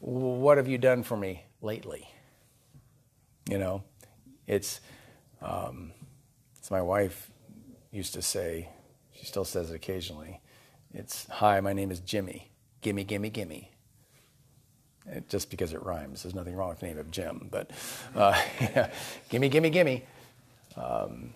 what 0.00 0.58
have 0.58 0.68
you 0.68 0.76
done 0.76 1.02
for 1.02 1.16
me 1.16 1.44
lately? 1.62 2.08
You 3.48 3.58
know, 3.58 3.84
it's, 4.46 4.80
um, 5.40 5.92
it's 6.58 6.70
my 6.70 6.82
wife 6.82 7.30
used 7.90 8.12
to 8.14 8.22
say, 8.22 8.68
she 9.12 9.24
still 9.24 9.44
says 9.44 9.70
it 9.70 9.74
occasionally, 9.74 10.40
it's, 10.92 11.26
hi, 11.28 11.60
my 11.60 11.72
name 11.72 11.90
is 11.90 12.00
Jimmy. 12.00 12.50
Gimme, 12.82 13.04
gimme, 13.04 13.30
gimme 13.30 13.70
it, 15.06 15.28
just 15.28 15.50
because 15.50 15.72
it 15.72 15.82
rhymes. 15.82 16.22
There's 16.22 16.34
nothing 16.34 16.56
wrong 16.56 16.70
with 16.70 16.80
the 16.80 16.86
name 16.86 16.98
of 16.98 17.10
Jim, 17.10 17.48
but 17.50 17.70
uh, 18.14 18.40
gimme, 19.28 19.48
gimme, 19.48 19.70
gimme. 19.70 20.04
Um, 20.76 21.34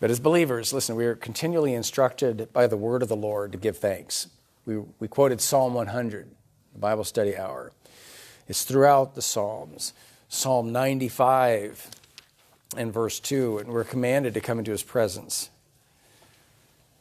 But 0.00 0.10
as 0.10 0.20
believers, 0.20 0.72
listen, 0.72 0.94
we 0.96 1.06
are 1.06 1.14
continually 1.14 1.74
instructed 1.74 2.52
by 2.52 2.66
the 2.66 2.76
word 2.76 3.02
of 3.02 3.08
the 3.08 3.16
Lord 3.16 3.52
to 3.52 3.58
give 3.58 3.78
thanks. 3.78 4.28
We, 4.66 4.78
we 4.98 5.08
quoted 5.08 5.40
Psalm 5.40 5.74
100, 5.74 6.30
the 6.72 6.78
Bible 6.78 7.04
study 7.04 7.36
hour. 7.36 7.72
It's 8.48 8.64
throughout 8.64 9.14
the 9.14 9.22
Psalms. 9.22 9.92
Psalm 10.28 10.72
95 10.72 11.88
and 12.76 12.92
verse 12.92 13.20
2, 13.20 13.58
and 13.58 13.70
we're 13.70 13.84
commanded 13.84 14.34
to 14.34 14.40
come 14.40 14.58
into 14.58 14.72
his 14.72 14.82
presence. 14.82 15.50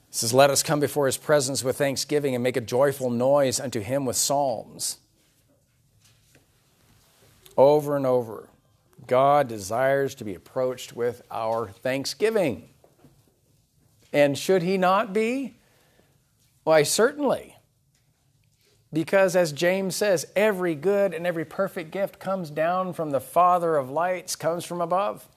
It 0.10 0.16
says, 0.16 0.34
Let 0.34 0.50
us 0.50 0.64
come 0.64 0.80
before 0.80 1.08
his 1.08 1.18
presence 1.18 1.64
with 1.64 1.78
thanksgiving 1.78 2.36
and 2.36 2.44
make 2.44 2.56
a 2.56 2.62
joyful 2.62 3.10
noise 3.10 3.60
unto 3.60 3.82
him 3.82 4.06
with 4.06 4.16
psalms. 4.16 5.00
Over 7.58 7.96
and 7.96 8.06
over, 8.06 8.50
God 9.08 9.48
desires 9.48 10.16
to 10.16 10.24
be 10.24 10.36
approached 10.36 10.96
with 10.96 11.22
our 11.32 11.70
thanksgiving. 11.70 12.70
And 14.12 14.38
should 14.38 14.62
he 14.62 14.78
not 14.78 15.14
be? 15.14 15.56
Why, 16.64 16.84
certainly. 16.84 17.56
Because 18.92 19.36
as 19.36 19.52
James 19.52 19.96
says, 19.96 20.26
every 20.36 20.74
good 20.74 21.14
and 21.14 21.28
every 21.28 21.46
perfect 21.46 21.92
gift 21.92 22.20
comes 22.20 22.50
down 22.50 22.94
from 22.94 23.12
the 23.12 23.20
Father 23.20 23.76
of 23.76 23.90
lights, 23.90 24.36
comes 24.36 24.64
from 24.64 24.80
above, 24.80 25.28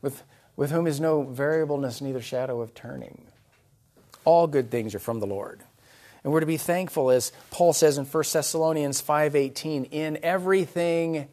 with, 0.00 0.24
with 0.56 0.72
whom 0.72 0.86
is 0.86 1.00
no 1.00 1.22
variableness, 1.22 2.00
neither 2.00 2.20
shadow 2.20 2.60
of 2.60 2.74
turning. 2.74 3.26
All 4.24 4.46
good 4.46 4.70
things 4.70 4.94
are 4.94 5.00
from 5.00 5.20
the 5.20 5.26
Lord. 5.26 5.62
And 6.24 6.32
we're 6.32 6.40
to 6.40 6.46
be 6.46 6.56
thankful, 6.56 7.10
as 7.10 7.32
Paul 7.50 7.72
says 7.72 7.98
in 7.98 8.04
1 8.04 8.24
Thessalonians 8.32 9.02
5.18, 9.02 9.88
in 9.90 10.18
everything, 10.22 11.28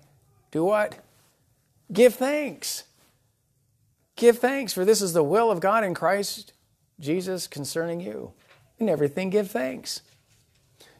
do 0.52 0.64
what? 0.64 0.98
Give 1.92 2.14
thanks. 2.14 2.86
Give 4.16 4.38
thanks, 4.38 4.74
for 4.74 4.84
this 4.84 5.02
is 5.02 5.14
the 5.14 5.24
will 5.24 5.52
of 5.52 5.60
God 5.60 5.84
in 5.84 5.94
Christ 5.94 6.54
Jesus 7.00 7.48
concerning 7.48 8.02
you. 8.02 8.34
In 8.78 8.90
everything, 8.90 9.30
give 9.30 9.52
thanks. 9.52 10.02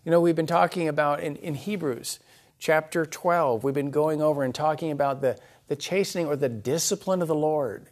You 0.06 0.12
know, 0.12 0.22
we've 0.22 0.36
been 0.36 0.48
talking 0.48 0.88
about 0.88 1.20
in, 1.20 1.36
in 1.38 1.56
Hebrews 1.56 2.20
chapter 2.60 3.06
12, 3.06 3.64
we've 3.64 3.74
been 3.74 3.92
going 3.92 4.22
over 4.22 4.44
and 4.44 4.54
talking 4.54 4.92
about 4.92 5.22
the, 5.22 5.40
the 5.68 5.76
chastening 5.76 6.28
or 6.28 6.36
the 6.36 6.50
discipline 6.50 7.22
of 7.22 7.28
the 7.28 7.36
Lord 7.36 7.88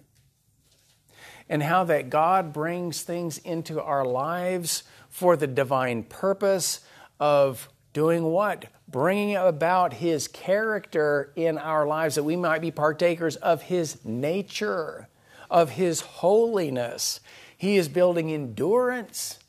and 1.50 1.64
how 1.64 1.84
that 1.86 2.10
God 2.10 2.54
brings 2.54 3.02
things 3.02 3.38
into 3.40 3.82
our 3.82 4.06
lives 4.06 4.84
for 5.10 5.36
the 5.36 5.48
divine 5.48 6.04
purpose 6.04 6.82
of 7.20 7.70
doing 7.94 8.24
what? 8.24 8.66
Bringing 8.88 9.36
about 9.36 9.94
His 9.94 10.28
character 10.28 11.32
in 11.36 11.58
our 11.58 11.88
lives 11.88 12.16
that 12.16 12.24
we 12.24 12.36
might 12.36 12.62
be 12.62 12.72
partakers 12.72 13.36
of 13.38 13.64
His 13.64 14.04
nature, 14.06 15.08
of 15.50 15.72
His 15.72 16.02
holiness. 16.02 17.20
He 17.58 17.78
is 17.78 17.88
building 17.88 18.32
endurance. 18.32 19.40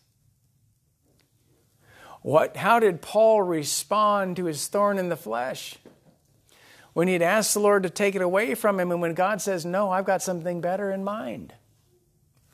What, 2.23 2.57
how 2.57 2.81
did 2.81 3.01
Paul 3.01 3.43
respond 3.43 4.37
to 4.37 4.47
his 4.47 4.67
thorn 4.67 4.99
in 4.99 5.09
the 5.09 5.17
flesh? 5.17 5.77
When 6.93 7.07
he'd 7.07 7.23
asked 7.23 7.55
the 7.55 7.61
Lord 7.61 7.85
to 7.85 7.91
take 7.91 8.17
it 8.17 8.23
away 8.23 8.55
from 8.55 8.81
him, 8.81 8.91
and 8.91 9.01
when 9.01 9.15
God 9.15 9.41
says, 9.41 9.65
No, 9.65 9.91
I've 9.91 10.05
got 10.05 10.21
something 10.21 10.61
better 10.61 10.91
in 10.91 11.05
mind 11.05 11.55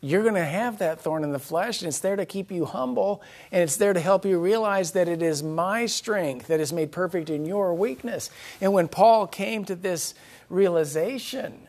you're 0.05 0.23
going 0.23 0.35
to 0.35 0.45
have 0.45 0.79
that 0.81 1.01
thorn 1.01 1.25
in 1.25 1.33
the 1.33 1.39
flesh, 1.39 1.81
and 1.81 1.89
it's 1.89 2.01
there 2.01 2.17
to 2.17 2.27
keep 2.27 2.53
you 2.53 2.67
humble, 2.67 3.23
and 3.51 3.63
it's 3.63 3.77
there 3.77 3.95
to 3.95 4.01
help 4.01 4.27
you 4.27 4.39
realize 4.39 4.93
that 4.93 5.09
it 5.09 5.23
is 5.23 5.43
my 5.43 5.87
strength 5.87 6.49
that 6.49 6.61
is 6.61 6.75
made 6.75 6.93
perfect 6.93 7.31
in 7.31 7.47
your 7.47 7.73
weakness. 7.73 8.29
And 8.61 8.75
when 8.75 8.87
Paul 8.87 9.27
came 9.27 9.65
to 9.65 9.75
this 9.75 10.13
realization, 10.51 11.69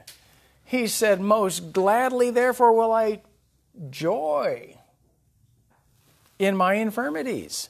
he 0.65 0.85
said, 0.87 1.21
Most 1.21 1.71
gladly, 1.71 2.29
therefore, 2.29 2.73
will 2.73 2.91
I 2.91 3.21
joy 3.89 4.77
in 6.37 6.57
my 6.57 6.73
infirmities, 6.73 7.69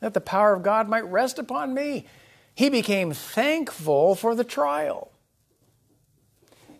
that 0.00 0.12
the 0.12 0.20
power 0.20 0.52
of 0.52 0.62
God 0.62 0.90
might 0.90 1.06
rest 1.06 1.38
upon 1.38 1.72
me. 1.72 2.06
He 2.54 2.68
became 2.68 3.12
thankful 3.12 4.14
for 4.14 4.34
the 4.34 4.44
trial. 4.44 5.10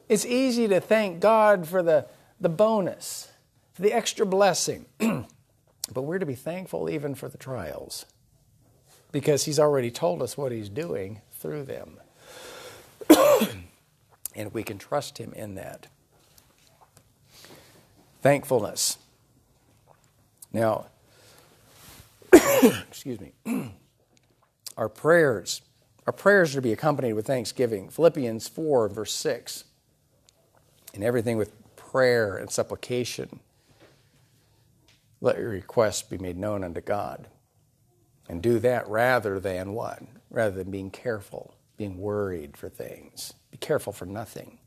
It's 0.07 0.27
easy 0.27 0.69
to 0.69 0.81
thank 0.81 1.21
God 1.21 1.67
for 1.67 1.83
the 1.83 2.07
the 2.41 2.49
bonus, 2.49 3.31
the 3.79 3.93
extra 3.93 4.27
blessing. 4.27 4.87
but 5.93 6.03
we're 6.03 6.19
to 6.19 6.27
be 6.27 6.35
thankful 6.35 6.89
even 6.89 7.15
for 7.15 7.29
the 7.29 7.39
trials 7.39 8.07
because 9.13 9.45
He's 9.45 9.59
already 9.59 9.91
told 9.91 10.23
us 10.23 10.37
what 10.37 10.53
He's 10.53 10.69
doing 10.69 11.21
through 11.33 11.65
them. 11.65 11.99
and 14.35 14.53
we 14.53 14.63
can 14.63 14.79
trust 14.79 15.19
Him 15.19 15.33
in 15.35 15.55
that. 15.55 15.87
Thankfulness. 18.23 18.99
Now, 20.53 20.87
excuse 22.33 23.21
me, 23.21 23.33
our 24.77 24.89
prayers, 24.89 25.63
our 26.07 26.13
prayers 26.13 26.53
are 26.53 26.59
to 26.59 26.63
be 26.63 26.73
accompanied 26.73 27.13
with 27.13 27.27
thanksgiving. 27.27 27.89
Philippians 27.91 28.49
4, 28.49 28.89
verse 28.89 29.13
6. 29.13 29.65
And 30.95 31.05
everything 31.05 31.37
with 31.37 31.53
prayer 31.95 32.37
and 32.37 32.51
supplication, 32.51 33.39
let 35.21 35.39
your 35.39 35.51
requests 35.51 36.03
be 36.03 36.19
made 36.19 36.37
known 36.37 36.65
unto 36.65 36.81
God. 36.81 37.29
And 38.29 38.43
do 38.43 38.59
that 38.59 38.89
rather 38.89 39.39
than 39.39 39.75
what? 39.75 40.03
Rather 40.29 40.57
than 40.57 40.73
being 40.73 40.91
careful, 40.91 41.55
being 41.77 41.99
worried 41.99 42.57
for 42.57 42.69
things. 42.69 43.33
Be 43.53 43.59
careful 43.59 43.93
for 43.93 44.07
nothing. 44.07 44.59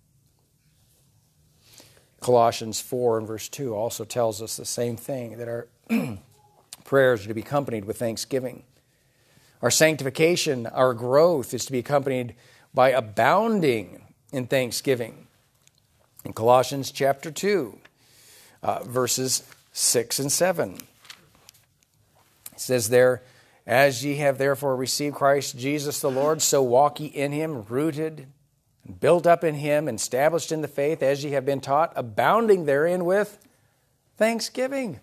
Colossians 2.22 2.80
4 2.80 3.18
and 3.18 3.28
verse 3.28 3.50
2 3.50 3.76
also 3.76 4.06
tells 4.06 4.42
us 4.42 4.56
the 4.56 4.64
same 4.64 4.96
thing 4.96 5.38
that 5.38 5.50
our 5.50 5.68
prayers 6.86 7.26
are 7.26 7.28
to 7.28 7.34
be 7.34 7.42
accompanied 7.42 7.84
with 7.84 8.00
thanksgiving. 8.00 8.64
Our 9.62 9.72
sanctification, 9.72 10.66
our 10.68 10.94
growth 10.94 11.54
is 11.54 11.66
to 11.66 11.74
be 11.74 11.80
accompanied 11.80 12.36
by 12.74 12.92
abounding 12.92 14.06
in 14.32 14.48
thanksgiving 14.48 15.27
in 16.28 16.34
Colossians 16.34 16.92
chapter 16.92 17.32
2, 17.32 17.80
uh, 18.62 18.84
verses 18.84 19.44
6 19.72 20.20
and 20.20 20.30
7. 20.30 20.74
It 22.52 22.60
says 22.60 22.90
there, 22.90 23.24
As 23.66 24.04
ye 24.04 24.18
have 24.18 24.38
therefore 24.38 24.76
received 24.76 25.16
Christ 25.16 25.58
Jesus 25.58 26.02
the 26.02 26.12
Lord, 26.12 26.42
so 26.42 26.62
walk 26.62 27.00
ye 27.00 27.08
in 27.08 27.32
him, 27.32 27.64
rooted, 27.70 28.28
built 29.00 29.26
up 29.26 29.46
in 29.46 29.56
him, 29.56 29.88
established 29.88 30.52
in 30.52 30.62
the 30.62 30.68
faith 30.68 31.02
as 31.02 31.24
ye 31.24 31.32
have 31.32 31.46
been 31.46 31.62
taught, 31.62 31.94
abounding 31.96 32.66
therein 32.66 33.06
with 33.06 33.40
thanksgiving. 34.18 35.00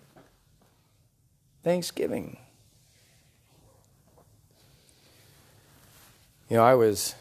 Thanksgiving. 1.63 2.37
You 6.51 6.57
know, 6.57 6.63
I 6.63 6.75
was 6.75 7.15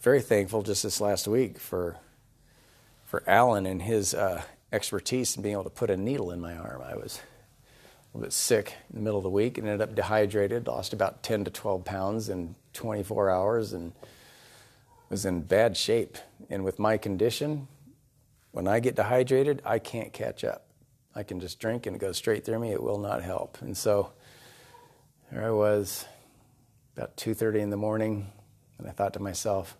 very 0.00 0.22
thankful 0.22 0.62
just 0.62 0.82
this 0.82 1.00
last 1.00 1.28
week 1.28 1.60
for 1.60 1.98
for 3.08 3.24
Alan 3.26 3.64
and 3.64 3.80
his 3.80 4.12
uh, 4.12 4.42
expertise 4.70 5.34
in 5.34 5.42
being 5.42 5.54
able 5.54 5.64
to 5.64 5.70
put 5.70 5.88
a 5.88 5.96
needle 5.96 6.30
in 6.30 6.42
my 6.42 6.54
arm. 6.54 6.82
I 6.82 6.94
was 6.94 7.16
a 7.16 8.18
little 8.18 8.26
bit 8.26 8.34
sick 8.34 8.74
in 8.90 8.96
the 8.96 9.02
middle 9.02 9.16
of 9.16 9.22
the 9.22 9.30
week 9.30 9.56
and 9.56 9.66
ended 9.66 9.80
up 9.80 9.94
dehydrated, 9.94 10.66
lost 10.66 10.92
about 10.92 11.22
10 11.22 11.46
to 11.46 11.50
12 11.50 11.86
pounds 11.86 12.28
in 12.28 12.54
24 12.74 13.30
hours, 13.30 13.72
and 13.72 13.92
was 15.08 15.24
in 15.24 15.40
bad 15.40 15.74
shape. 15.74 16.18
And 16.50 16.64
with 16.64 16.78
my 16.78 16.98
condition, 16.98 17.66
when 18.50 18.68
I 18.68 18.78
get 18.78 18.94
dehydrated, 18.94 19.62
I 19.64 19.78
can't 19.78 20.12
catch 20.12 20.44
up. 20.44 20.66
I 21.14 21.22
can 21.22 21.40
just 21.40 21.58
drink 21.58 21.86
and 21.86 21.96
it 21.96 22.00
goes 22.00 22.18
straight 22.18 22.44
through 22.44 22.58
me. 22.58 22.72
It 22.72 22.82
will 22.82 22.98
not 22.98 23.22
help. 23.22 23.56
And 23.62 23.74
so 23.74 24.12
there 25.32 25.46
I 25.46 25.50
was, 25.50 26.04
about 26.94 27.16
2:30 27.16 27.60
in 27.60 27.70
the 27.70 27.78
morning, 27.78 28.30
and 28.76 28.86
I 28.86 28.90
thought 28.90 29.14
to 29.14 29.20
myself, 29.20 29.78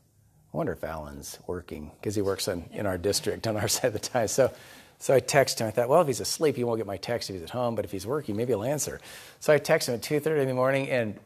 I 0.53 0.57
wonder 0.57 0.73
if 0.73 0.83
Alan's 0.83 1.39
working 1.47 1.91
because 2.01 2.15
he 2.15 2.23
works 2.23 2.49
in, 2.49 2.69
in 2.73 2.87
our 2.87 2.97
district 2.97 3.47
on 3.47 3.57
our 3.57 3.69
side 3.69 3.89
of 3.89 3.93
the 3.93 3.99
time. 3.99 4.29
So, 4.29 4.53
so 4.99 5.15
I 5.15 5.21
text 5.21 5.61
him. 5.61 5.67
I 5.67 5.71
thought, 5.71 5.89
well, 5.89 6.01
if 6.01 6.07
he's 6.07 6.21
asleep, 6.21 6.57
he 6.57 6.65
won't 6.65 6.79
get 6.79 6.87
my 6.87 6.97
text 6.97 7.31
if 7.31 7.35
he's 7.35 7.43
at 7.43 7.51
home. 7.51 7.75
But 7.75 7.85
if 7.85 7.93
he's 7.93 8.07
working, 8.07 8.37
maybe 8.37 8.53
he'll 8.53 8.65
answer. 8.65 9.01
So 9.41 9.53
I 9.53 9.59
text 9.59 9.89
him 9.89 9.95
at 9.95 10.03
2:30 10.03 10.43
in 10.43 10.49
the 10.49 10.55
morning, 10.55 10.89
and 10.89 11.19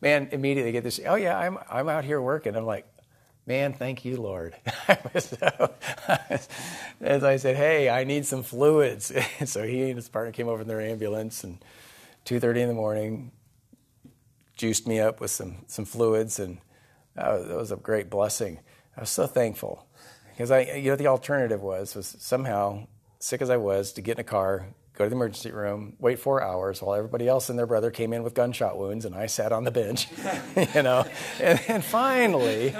man, 0.00 0.28
immediately 0.32 0.72
get 0.72 0.84
this. 0.84 1.00
Oh 1.06 1.14
yeah, 1.14 1.38
I'm 1.38 1.58
I'm 1.70 1.88
out 1.88 2.04
here 2.04 2.20
working. 2.20 2.56
I'm 2.56 2.66
like, 2.66 2.86
man, 3.46 3.72
thank 3.72 4.04
you, 4.04 4.20
Lord. 4.20 4.56
so, 5.18 5.72
as 7.00 7.24
I 7.24 7.36
said, 7.36 7.56
hey, 7.56 7.88
I 7.88 8.04
need 8.04 8.26
some 8.26 8.42
fluids. 8.42 9.12
so 9.44 9.62
he 9.66 9.84
and 9.84 9.96
his 9.96 10.08
partner 10.08 10.32
came 10.32 10.48
over 10.48 10.62
in 10.62 10.68
their 10.68 10.80
ambulance, 10.80 11.44
and 11.44 11.64
2:30 12.26 12.56
in 12.62 12.68
the 12.68 12.74
morning, 12.74 13.30
juiced 14.56 14.86
me 14.86 14.98
up 14.98 15.20
with 15.20 15.30
some 15.30 15.64
some 15.68 15.84
fluids 15.84 16.40
and 16.40 16.58
was, 17.26 17.48
that 17.48 17.56
was 17.56 17.72
a 17.72 17.76
great 17.76 18.10
blessing. 18.10 18.60
I 18.96 19.00
was 19.00 19.10
so 19.10 19.26
thankful 19.26 19.86
because 20.30 20.50
I, 20.50 20.60
you 20.74 20.90
know, 20.90 20.96
the 20.96 21.08
alternative 21.08 21.62
was 21.62 21.94
was 21.94 22.16
somehow, 22.18 22.86
sick 23.18 23.42
as 23.42 23.50
I 23.50 23.56
was, 23.56 23.92
to 23.94 24.00
get 24.00 24.18
in 24.18 24.20
a 24.20 24.24
car, 24.24 24.68
go 24.94 25.04
to 25.04 25.10
the 25.10 25.16
emergency 25.16 25.50
room, 25.50 25.94
wait 25.98 26.18
four 26.18 26.42
hours 26.42 26.82
while 26.82 26.94
everybody 26.94 27.28
else 27.28 27.48
and 27.48 27.58
their 27.58 27.66
brother 27.66 27.90
came 27.90 28.12
in 28.12 28.22
with 28.22 28.34
gunshot 28.34 28.78
wounds, 28.78 29.04
and 29.04 29.14
I 29.14 29.26
sat 29.26 29.52
on 29.52 29.64
the 29.64 29.70
bench, 29.70 30.08
you 30.74 30.82
know, 30.82 31.04
and, 31.40 31.60
and 31.68 31.84
finally, 31.84 32.74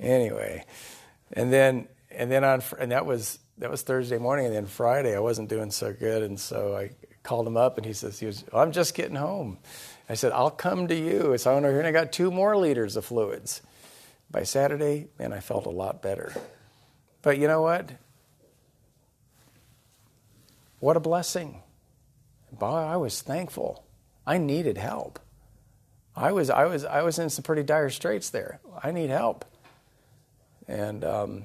anyway, 0.00 0.64
and 1.32 1.52
then 1.52 1.88
and 2.10 2.30
then 2.30 2.44
on 2.44 2.62
and 2.78 2.92
that 2.92 3.06
was 3.06 3.38
that 3.58 3.70
was 3.70 3.82
Thursday 3.82 4.18
morning, 4.18 4.46
and 4.46 4.54
then 4.54 4.66
Friday 4.66 5.14
I 5.14 5.20
wasn't 5.20 5.48
doing 5.48 5.70
so 5.70 5.92
good, 5.92 6.22
and 6.22 6.38
so 6.40 6.76
I 6.76 6.90
called 7.22 7.46
him 7.46 7.56
up, 7.56 7.76
and 7.76 7.86
he 7.86 7.92
says 7.92 8.18
he 8.18 8.26
was 8.26 8.44
well, 8.52 8.62
I'm 8.62 8.72
just 8.72 8.94
getting 8.94 9.16
home. 9.16 9.58
I 10.08 10.14
said 10.14 10.32
I'll 10.32 10.50
come 10.50 10.88
to 10.88 10.94
you. 10.94 11.36
So 11.38 11.50
I 11.50 11.54
went 11.54 11.66
over 11.66 11.72
here 11.72 11.80
and 11.80 11.88
I 11.88 11.92
got 11.92 12.12
two 12.12 12.30
more 12.30 12.56
liters 12.56 12.96
of 12.96 13.04
fluids. 13.04 13.62
By 14.30 14.44
Saturday, 14.44 15.08
man, 15.18 15.32
I 15.32 15.40
felt 15.40 15.66
a 15.66 15.70
lot 15.70 16.00
better. 16.02 16.32
But 17.20 17.38
you 17.38 17.46
know 17.46 17.62
what? 17.62 17.90
What 20.80 20.96
a 20.96 21.00
blessing. 21.00 21.62
Boy, 22.50 22.66
I 22.66 22.96
was 22.96 23.22
thankful. 23.22 23.84
I 24.26 24.38
needed 24.38 24.78
help. 24.78 25.18
I 26.16 26.32
was, 26.32 26.50
I 26.50 26.66
was, 26.66 26.84
I 26.84 27.02
was 27.02 27.18
in 27.18 27.30
some 27.30 27.42
pretty 27.42 27.62
dire 27.62 27.90
straits 27.90 28.30
there. 28.30 28.60
I 28.82 28.90
need 28.90 29.10
help. 29.10 29.44
And, 30.68 31.04
um, 31.04 31.44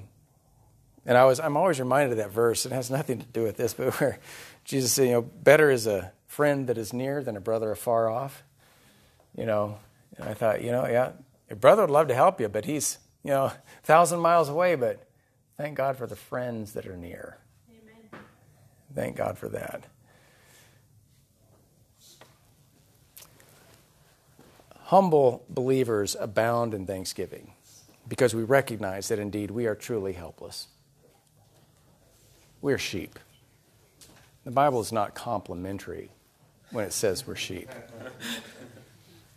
and 1.06 1.18
I 1.18 1.26
was, 1.26 1.40
I'm 1.40 1.56
always 1.56 1.80
reminded 1.80 2.12
of 2.14 2.18
that 2.18 2.32
verse. 2.32 2.66
It 2.66 2.72
has 2.72 2.90
nothing 2.90 3.20
to 3.20 3.26
do 3.26 3.44
with 3.44 3.58
this, 3.58 3.74
but 3.74 3.94
where 4.00 4.20
Jesus 4.66 4.94
said, 4.94 5.06
you 5.06 5.12
know, 5.12 5.22
better 5.22 5.70
is 5.72 5.88
a 5.88 6.12
friend 6.26 6.68
that 6.68 6.78
is 6.78 6.92
near 6.92 7.24
than 7.24 7.38
a 7.38 7.42
brother 7.42 7.72
afar 7.72 8.10
off. 8.10 8.44
You 9.38 9.46
know, 9.46 9.80
and 10.18 10.28
I 10.28 10.34
thought, 10.34 10.62
you 10.64 10.72
know, 10.72 10.86
yeah, 10.88 11.12
your 11.50 11.58
brother 11.58 11.84
would 11.84 11.92
love 11.92 12.08
to 12.10 12.16
help 12.16 12.42
you, 12.42 12.50
but 12.50 12.66
he's, 12.66 12.98
you 13.24 13.32
know, 13.32 13.46
a 13.46 13.58
thousand 13.84 14.20
miles 14.20 14.50
away, 14.50 14.76
but 14.76 15.08
thank 15.58 15.78
God 15.78 15.96
for 15.96 16.08
the 16.08 16.16
friends 16.16 16.74
that 16.74 16.86
are 16.86 16.98
near. 16.98 17.38
Amen. 17.70 18.22
Thank 18.94 19.16
God 19.16 19.38
for 19.38 19.48
that. 19.50 19.86
Humble 24.86 25.46
believers 25.50 26.16
abound 26.20 26.74
in 26.74 26.86
thanksgiving 26.86 27.52
because 28.08 28.34
we 28.34 28.44
recognize 28.44 29.10
that 29.10 29.20
indeed 29.20 29.52
we 29.52 29.68
are 29.68 29.76
truly 29.76 30.14
helpless. 30.14 30.68
We're 32.62 32.78
sheep. 32.78 33.20
The 34.46 34.52
Bible 34.52 34.80
is 34.80 34.94
not 34.94 35.14
complimentary 35.14 36.12
when 36.72 36.86
it 36.86 36.94
says 36.94 37.28
we're 37.28 37.36
sheep. 37.36 37.70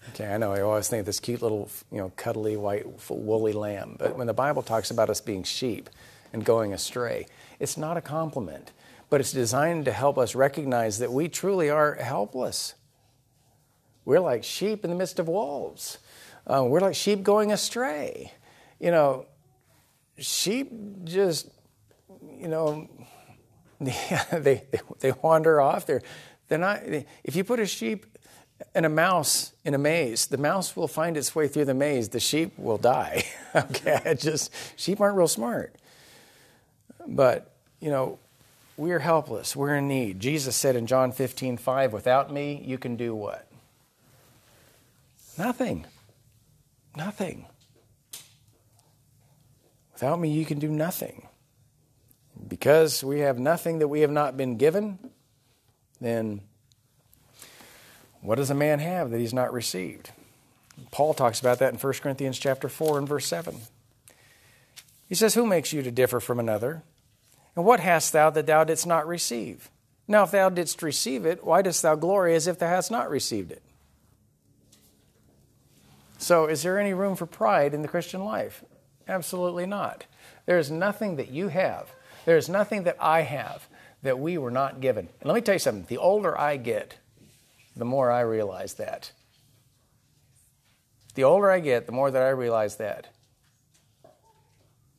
Okay, 0.08 0.32
I 0.32 0.38
know 0.38 0.52
I 0.52 0.62
always 0.62 0.88
think 0.88 1.00
of 1.00 1.06
this 1.06 1.20
cute 1.20 1.42
little, 1.42 1.68
you 1.92 1.98
know, 1.98 2.10
cuddly 2.16 2.56
white 2.56 2.86
woolly 3.10 3.52
lamb, 3.52 3.96
but 3.98 4.16
when 4.16 4.26
the 4.26 4.34
Bible 4.34 4.62
talks 4.62 4.90
about 4.90 5.10
us 5.10 5.20
being 5.20 5.42
sheep 5.42 5.90
and 6.32 6.44
going 6.44 6.72
astray, 6.72 7.26
it's 7.58 7.76
not 7.76 7.96
a 7.96 8.00
compliment, 8.00 8.72
but 9.10 9.20
it's 9.20 9.32
designed 9.32 9.84
to 9.84 9.92
help 9.92 10.16
us 10.16 10.34
recognize 10.34 10.98
that 10.98 11.12
we 11.12 11.28
truly 11.28 11.68
are 11.68 11.94
helpless. 11.94 12.74
We're 14.06 14.20
like 14.20 14.42
sheep 14.42 14.84
in 14.84 14.90
the 14.90 14.96
midst 14.96 15.18
of 15.18 15.28
wolves. 15.28 15.98
Uh, 16.46 16.64
we're 16.64 16.80
like 16.80 16.94
sheep 16.94 17.22
going 17.22 17.52
astray. 17.52 18.32
You 18.78 18.90
know, 18.90 19.26
sheep 20.18 20.72
just, 21.04 21.48
you 22.38 22.48
know, 22.48 22.88
they, 23.80 23.92
they, 24.32 24.80
they 25.00 25.12
wander 25.22 25.60
off. 25.60 25.84
They're, 25.84 26.02
they're 26.48 26.58
not, 26.58 26.82
if 27.22 27.36
you 27.36 27.44
put 27.44 27.60
a 27.60 27.66
sheep 27.66 28.06
and 28.74 28.86
a 28.86 28.88
mouse 28.88 29.52
in 29.64 29.74
a 29.74 29.78
maze, 29.78 30.26
the 30.26 30.38
mouse 30.38 30.76
will 30.76 30.88
find 30.88 31.16
its 31.16 31.34
way 31.34 31.48
through 31.48 31.64
the 31.64 31.74
maze. 31.74 32.10
The 32.10 32.20
sheep 32.20 32.58
will 32.58 32.78
die. 32.78 33.24
okay, 33.54 34.14
just 34.18 34.52
sheep 34.76 35.00
aren't 35.00 35.16
real 35.16 35.28
smart. 35.28 35.74
But 37.06 37.52
you 37.80 37.90
know, 37.90 38.18
we 38.76 38.92
are 38.92 38.98
helpless. 38.98 39.56
We're 39.56 39.76
in 39.76 39.88
need. 39.88 40.20
Jesus 40.20 40.56
said 40.56 40.76
in 40.76 40.86
John 40.86 41.12
15, 41.12 41.56
5, 41.56 41.92
without 41.92 42.32
me, 42.32 42.62
you 42.64 42.78
can 42.78 42.96
do 42.96 43.14
what? 43.14 43.46
Nothing. 45.36 45.86
Nothing. 46.96 47.46
Without 49.92 50.18
me, 50.18 50.30
you 50.30 50.44
can 50.44 50.58
do 50.58 50.68
nothing. 50.68 51.28
Because 52.48 53.04
we 53.04 53.20
have 53.20 53.38
nothing 53.38 53.80
that 53.80 53.88
we 53.88 54.00
have 54.00 54.10
not 54.10 54.36
been 54.36 54.56
given, 54.56 54.98
then 56.00 56.40
what 58.20 58.36
does 58.36 58.50
a 58.50 58.54
man 58.54 58.78
have 58.78 59.10
that 59.10 59.18
he's 59.18 59.34
not 59.34 59.52
received? 59.52 60.10
Paul 60.90 61.14
talks 61.14 61.40
about 61.40 61.58
that 61.58 61.72
in 61.72 61.78
1 61.78 61.92
Corinthians 61.94 62.38
chapter 62.38 62.68
4 62.68 62.98
and 62.98 63.08
verse 63.08 63.26
7. 63.26 63.56
He 65.08 65.14
says, 65.14 65.34
Who 65.34 65.46
makes 65.46 65.72
you 65.72 65.82
to 65.82 65.90
differ 65.90 66.20
from 66.20 66.38
another? 66.38 66.82
And 67.56 67.64
what 67.64 67.80
hast 67.80 68.12
thou 68.12 68.30
that 68.30 68.46
thou 68.46 68.64
didst 68.64 68.86
not 68.86 69.06
receive? 69.06 69.70
Now, 70.06 70.24
if 70.24 70.30
thou 70.30 70.48
didst 70.48 70.82
receive 70.82 71.24
it, 71.24 71.44
why 71.44 71.62
dost 71.62 71.82
thou 71.82 71.94
glory 71.94 72.34
as 72.34 72.46
if 72.46 72.58
thou 72.58 72.68
hast 72.68 72.90
not 72.90 73.10
received 73.10 73.52
it? 73.52 73.62
So, 76.18 76.46
is 76.46 76.62
there 76.62 76.78
any 76.78 76.92
room 76.92 77.16
for 77.16 77.26
pride 77.26 77.74
in 77.74 77.82
the 77.82 77.88
Christian 77.88 78.24
life? 78.24 78.64
Absolutely 79.08 79.66
not. 79.66 80.04
There 80.46 80.58
is 80.58 80.70
nothing 80.70 81.16
that 81.16 81.30
you 81.30 81.48
have, 81.48 81.92
there 82.24 82.36
is 82.36 82.48
nothing 82.48 82.84
that 82.84 82.96
I 83.00 83.22
have 83.22 83.68
that 84.02 84.18
we 84.18 84.38
were 84.38 84.50
not 84.50 84.80
given. 84.80 85.08
And 85.20 85.28
let 85.28 85.34
me 85.34 85.40
tell 85.40 85.54
you 85.54 85.58
something 85.58 85.86
the 85.88 85.98
older 85.98 86.38
I 86.38 86.56
get, 86.56 86.96
the 87.80 87.84
more 87.84 88.10
I 88.10 88.20
realize 88.20 88.74
that. 88.74 89.10
The 91.14 91.24
older 91.24 91.50
I 91.50 91.58
get, 91.58 91.86
the 91.86 91.92
more 91.92 92.10
that 92.10 92.22
I 92.22 92.28
realize 92.28 92.76
that. 92.76 93.08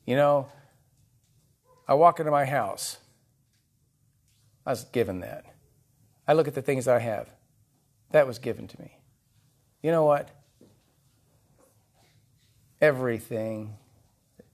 You 0.05 0.15
know, 0.15 0.49
I 1.87 1.93
walk 1.93 2.19
into 2.19 2.31
my 2.31 2.45
house, 2.45 2.97
I 4.65 4.71
was 4.71 4.83
given 4.83 5.21
that. 5.21 5.45
I 6.27 6.33
look 6.33 6.47
at 6.47 6.55
the 6.55 6.61
things 6.61 6.87
I 6.87 6.99
have, 6.99 7.29
that 8.11 8.27
was 8.27 8.39
given 8.39 8.67
to 8.67 8.81
me. 8.81 8.97
You 9.81 9.91
know 9.91 10.03
what? 10.03 10.29
everything 12.81 13.75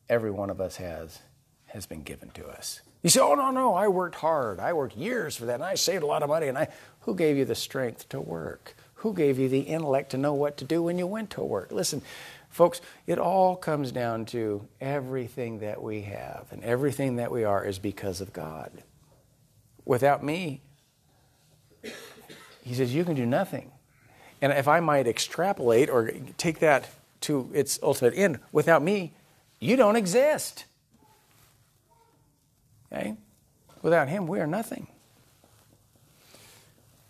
every 0.09 0.29
one 0.29 0.49
of 0.49 0.59
us 0.59 0.75
has 0.75 1.19
has 1.67 1.85
been 1.85 2.03
given 2.03 2.29
to 2.31 2.45
us. 2.45 2.81
You 3.07 3.11
say, 3.11 3.21
"Oh 3.21 3.35
no, 3.35 3.51
no, 3.51 3.73
I 3.73 3.87
worked 3.87 4.15
hard. 4.15 4.59
I 4.59 4.73
worked 4.73 4.97
years 4.97 5.37
for 5.37 5.45
that, 5.45 5.55
and 5.55 5.63
I 5.63 5.75
saved 5.75 6.03
a 6.03 6.05
lot 6.05 6.23
of 6.23 6.27
money." 6.27 6.49
And 6.49 6.57
I, 6.57 6.67
who 7.03 7.15
gave 7.15 7.37
you 7.37 7.45
the 7.45 7.55
strength 7.55 8.09
to 8.09 8.19
work? 8.19 8.75
Who 8.95 9.13
gave 9.13 9.39
you 9.39 9.47
the 9.47 9.61
intellect 9.61 10.09
to 10.09 10.17
know 10.17 10.33
what 10.33 10.57
to 10.57 10.65
do 10.65 10.83
when 10.83 10.97
you 10.99 11.07
went 11.07 11.29
to 11.29 11.41
work? 11.41 11.71
Listen, 11.71 12.01
folks, 12.49 12.81
it 13.05 13.17
all 13.17 13.55
comes 13.55 13.93
down 13.93 14.25
to 14.25 14.67
everything 14.81 15.59
that 15.59 15.81
we 15.81 16.01
have 16.01 16.47
and 16.51 16.61
everything 16.65 17.15
that 17.15 17.31
we 17.31 17.45
are 17.45 17.63
is 17.63 17.79
because 17.79 18.19
of 18.19 18.33
God. 18.33 18.83
Without 19.85 20.21
me, 20.21 20.59
He 22.61 22.73
says, 22.73 22.93
you 22.93 23.05
can 23.05 23.15
do 23.15 23.25
nothing. 23.25 23.71
And 24.41 24.51
if 24.51 24.67
I 24.67 24.81
might 24.81 25.07
extrapolate 25.07 25.89
or 25.89 26.11
take 26.37 26.59
that 26.59 26.89
to 27.21 27.49
its 27.53 27.79
ultimate 27.81 28.15
end. 28.17 28.39
Without 28.51 28.83
me, 28.83 29.13
you 29.61 29.77
don't 29.77 29.95
exist. 29.95 30.65
Okay? 32.91 33.15
Without 33.81 34.09
Him, 34.09 34.27
we 34.27 34.39
are 34.39 34.47
nothing. 34.47 34.87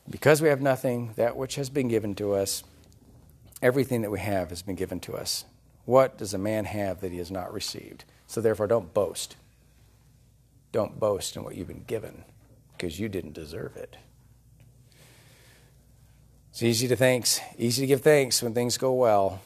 Because 0.10 0.42
we 0.42 0.50
have 0.50 0.62
nothing, 0.62 1.14
that 1.16 1.36
which 1.36 1.56
has 1.56 1.70
been 1.70 1.88
given 1.88 2.16
to 2.16 2.34
us, 2.34 2.64
everything 3.62 4.02
that 4.02 4.12
we 4.12 4.20
have 4.20 4.50
has 4.50 4.62
been 4.62 4.76
given 4.76 5.00
to 5.02 5.16
us. 5.16 5.46
What 5.86 6.18
does 6.18 6.34
a 6.34 6.38
man 6.38 6.66
have 6.66 7.02
that 7.02 7.12
he 7.12 7.18
has 7.18 7.32
not 7.32 7.54
received? 7.54 8.06
So 8.26 8.40
therefore, 8.40 8.68
don't 8.68 8.94
boast. 8.94 9.36
Don't 10.72 11.00
boast 11.00 11.36
in 11.36 11.44
what 11.44 11.56
you've 11.56 11.68
been 11.68 11.84
given 11.86 12.24
because 12.78 13.00
you 13.00 13.10
didn't 13.10 13.34
deserve 13.34 13.76
it. 13.76 13.98
It's 16.52 16.64
easy 16.64 16.88
to 16.88 16.96
thanks, 16.96 17.40
easy 17.58 17.84
to 17.84 17.88
give 17.88 18.02
thanks 18.02 18.42
when 18.42 18.54
things 18.54 18.78
go 18.78 18.94
well 18.94 19.42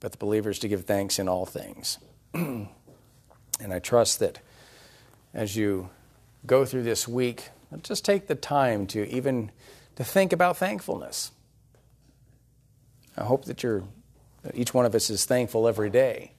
but 0.00 0.12
the 0.12 0.18
believers 0.18 0.58
to 0.60 0.68
give 0.68 0.84
thanks 0.84 1.18
in 1.18 1.28
all 1.28 1.46
things. 1.46 1.98
and 2.34 2.68
I 3.60 3.78
trust 3.78 4.20
that 4.20 4.38
as 5.34 5.56
you 5.56 5.90
go 6.46 6.64
through 6.64 6.82
this 6.82 7.06
week, 7.06 7.48
just 7.82 8.04
take 8.04 8.26
the 8.26 8.34
time 8.34 8.86
to 8.88 9.08
even 9.08 9.50
to 9.96 10.04
think 10.04 10.32
about 10.32 10.56
thankfulness. 10.56 11.32
I 13.16 13.24
hope 13.24 13.44
that 13.46 13.62
you're 13.62 13.84
that 14.42 14.56
each 14.56 14.72
one 14.72 14.86
of 14.86 14.94
us 14.94 15.10
is 15.10 15.24
thankful 15.24 15.66
every 15.66 15.90
day. 15.90 16.32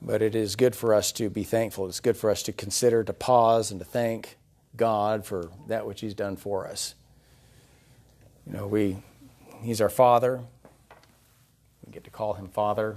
But 0.00 0.22
it 0.22 0.34
is 0.34 0.56
good 0.56 0.74
for 0.74 0.92
us 0.92 1.12
to 1.12 1.30
be 1.30 1.44
thankful. 1.44 1.86
It's 1.86 2.00
good 2.00 2.16
for 2.16 2.30
us 2.30 2.42
to 2.44 2.52
consider, 2.52 3.04
to 3.04 3.12
pause, 3.12 3.70
and 3.70 3.80
to 3.80 3.86
thank 3.86 4.36
God 4.76 5.24
for 5.24 5.50
that 5.68 5.86
which 5.86 6.00
He's 6.00 6.14
done 6.14 6.36
for 6.36 6.66
us. 6.66 6.94
You 8.46 8.52
know, 8.52 8.66
we 8.66 8.98
He's 9.62 9.80
our 9.80 9.88
Father. 9.88 10.40
We 11.86 11.92
get 11.92 12.04
to 12.04 12.10
call 12.10 12.34
him 12.34 12.48
Father. 12.48 12.96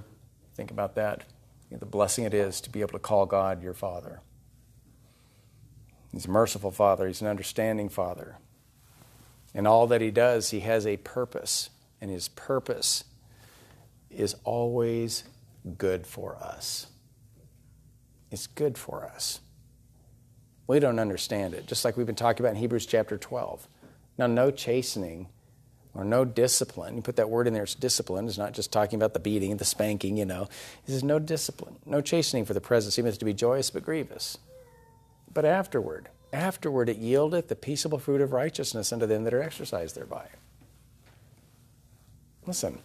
Think 0.56 0.72
about 0.72 0.96
that. 0.96 1.24
You 1.70 1.76
know, 1.76 1.80
the 1.80 1.86
blessing 1.86 2.26
it 2.26 2.34
is 2.34 2.62
to 2.62 2.70
be 2.70 2.82
able 2.82 2.94
to 2.94 3.00
call 3.00 3.26
God 3.26 3.62
your 3.62 3.74
Father. 3.74 4.22
He's 6.18 6.26
a 6.26 6.32
merciful 6.32 6.72
Father, 6.72 7.06
He's 7.06 7.22
an 7.22 7.28
understanding 7.28 7.90
Father. 7.90 8.38
And 9.54 9.68
all 9.68 9.86
that 9.86 10.02
He 10.02 10.10
does, 10.10 10.50
He 10.50 10.62
has 10.62 10.88
a 10.88 10.98
purpose. 10.98 11.70
And 12.02 12.10
His 12.10 12.28
purpose 12.30 13.04
is 14.10 14.36
always 14.44 15.26
good 15.78 16.08
for 16.08 16.36
us. 16.38 16.88
It's 18.32 18.48
good 18.48 18.80
for 18.80 19.06
us. 19.06 19.42
We 20.66 20.80
don't 20.80 20.98
understand 20.98 21.54
it, 21.54 21.68
just 21.68 21.86
like 21.86 21.96
we've 21.96 22.08
been 22.08 22.16
talking 22.16 22.44
about 22.44 22.56
in 22.56 22.62
Hebrews 22.62 22.88
chapter 22.88 23.20
12. 23.20 23.68
Now, 24.18 24.26
no 24.26 24.50
chastening 24.50 25.28
or 25.94 26.04
no 26.04 26.26
discipline. 26.26 26.96
You 26.96 27.04
put 27.04 27.18
that 27.18 27.30
word 27.30 27.46
in 27.46 27.54
there, 27.54 27.64
it's 27.64 27.76
discipline. 27.76 28.28
It's 28.28 28.40
not 28.40 28.54
just 28.54 28.72
talking 28.72 28.98
about 28.98 29.14
the 29.14 29.20
beating, 29.20 29.56
the 29.58 29.66
spanking, 29.66 30.18
you 30.18 30.26
know. 30.26 30.50
He 30.84 30.94
says, 30.94 31.04
no 31.04 31.20
discipline, 31.20 31.78
no 31.86 32.02
chastening 32.02 32.46
for 32.46 32.56
the 32.56 32.62
present 32.62 32.94
seemeth 32.94 33.20
to 33.20 33.26
be 33.26 33.36
joyous 33.36 33.70
but 33.70 33.84
grievous. 33.84 34.40
But 35.34 35.46
afterward, 35.46 36.10
afterward 36.34 36.90
it 36.90 37.00
yieldeth 37.00 37.48
the 37.48 37.56
peaceable 37.56 38.00
fruit 38.00 38.22
of 38.22 38.34
righteousness 38.34 38.92
unto 38.92 39.06
them 39.06 39.24
that 39.24 39.34
are 39.34 39.42
exercised 39.42 39.96
thereby. 39.96 40.28
Listen, 42.46 42.80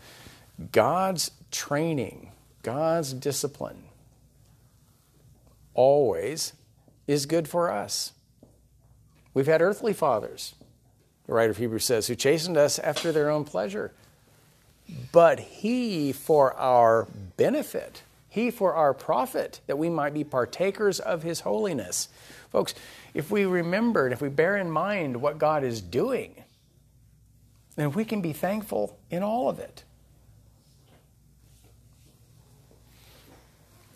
God's 0.73 1.31
training, 1.51 2.33
God's 2.63 3.13
discipline, 3.13 3.85
always 5.75 6.53
is 7.07 7.27
good 7.27 7.49
for 7.49 7.71
us. 7.71 8.13
We've 9.35 9.47
had 9.47 9.63
earthly 9.63 9.93
fathers 9.93 10.55
the 11.27 11.35
writer 11.35 11.51
of 11.51 11.57
Hebrews 11.57 11.85
says, 11.85 12.07
who 12.09 12.15
chastened 12.15 12.57
us 12.57 12.79
after 12.79 13.13
their 13.13 13.31
own 13.31 13.45
pleasure. 13.45 13.93
But 15.13 15.41
he 15.41 16.13
for 16.13 16.55
our 16.55 17.07
benefit, 17.37 18.03
he 18.33 18.51
for 18.51 18.75
our 18.75 18.95
profit, 18.95 19.61
that 19.67 19.77
we 19.77 19.91
might 19.91 20.15
be 20.15 20.25
partakers 20.25 20.99
of 20.99 21.23
his 21.23 21.41
holiness. 21.41 22.09
Folks, 22.51 22.75
if 23.13 23.31
we 23.31 23.45
remember 23.45 24.07
and 24.07 24.13
if 24.15 24.23
we 24.23 24.31
bear 24.31 24.57
in 24.57 24.71
mind 24.71 25.21
what 25.21 25.37
God 25.37 25.63
is 25.65 25.83
doing, 25.83 26.43
then 27.77 27.93
we 27.93 28.07
can 28.07 28.23
be 28.23 28.33
thankful 28.33 28.99
in 29.11 29.23
all 29.23 29.51
of 29.51 29.59
it. 29.59 29.85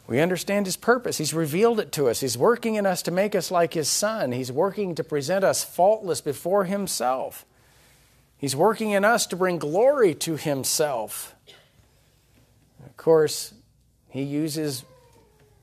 We 0.07 0.21
understand 0.21 0.67
His 0.67 0.77
purpose. 0.77 1.17
He's 1.17 1.33
revealed 1.33 1.81
it 1.81 1.91
to 1.93 2.09
us. 2.09 2.21
He's 2.21 2.37
working 2.37 2.75
in 2.75 2.85
us 2.85 3.01
to 3.03 3.11
make 3.11 3.35
us 3.35 3.51
like 3.51 3.73
His 3.73 3.89
Son. 3.89 4.33
He's 4.33 4.53
working 4.53 4.95
to 4.97 5.03
present 5.03 5.45
us 5.45 5.65
faultless 5.65 6.21
before 6.21 6.65
Himself. 6.65 7.47
He's 8.37 8.55
working 8.55 8.91
in 8.91 9.03
us 9.03 9.27
to 9.29 9.37
bring 9.37 9.57
glory 9.57 10.15
to 10.17 10.37
Himself. 10.37 11.35
Of 12.85 12.97
course, 12.99 13.55
He 14.17 14.25
uses 14.25 14.85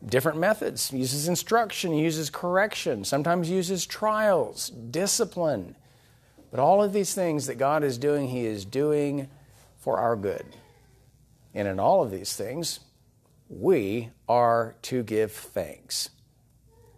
different 0.05 0.39
methods. 0.39 0.89
He 0.89 0.97
uses 0.97 1.27
instruction, 1.27 1.93
He 1.93 2.01
uses 2.01 2.29
correction, 2.29 3.03
sometimes 3.03 3.49
uses 3.49 3.85
trials, 3.85 4.69
discipline. 4.69 5.75
But 6.51 6.59
all 6.59 6.83
of 6.83 6.93
these 6.93 7.13
things 7.13 7.47
that 7.47 7.55
God 7.55 7.83
is 7.83 7.97
doing, 7.97 8.27
He 8.27 8.45
is 8.45 8.65
doing 8.65 9.29
for 9.77 9.97
our 9.97 10.15
good. 10.15 10.45
And 11.53 11.67
in 11.67 11.79
all 11.79 12.03
of 12.03 12.11
these 12.11 12.35
things, 12.35 12.79
we 13.49 14.09
are 14.27 14.75
to 14.83 15.03
give 15.03 15.31
thanks. 15.31 16.09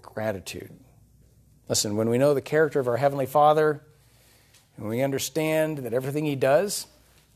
Gratitude. 0.01 0.72
Listen, 1.68 1.95
when 1.95 2.10
we 2.10 2.18
know 2.18 2.34
the 2.34 2.41
character 2.41 2.80
of 2.80 2.88
our 2.88 2.97
Heavenly 2.97 3.26
Father, 3.26 3.82
and 4.78 4.88
we 4.88 5.01
understand 5.01 5.80
that 5.80 5.93
everything 5.93 6.26
He 6.26 6.36
does 6.36 6.88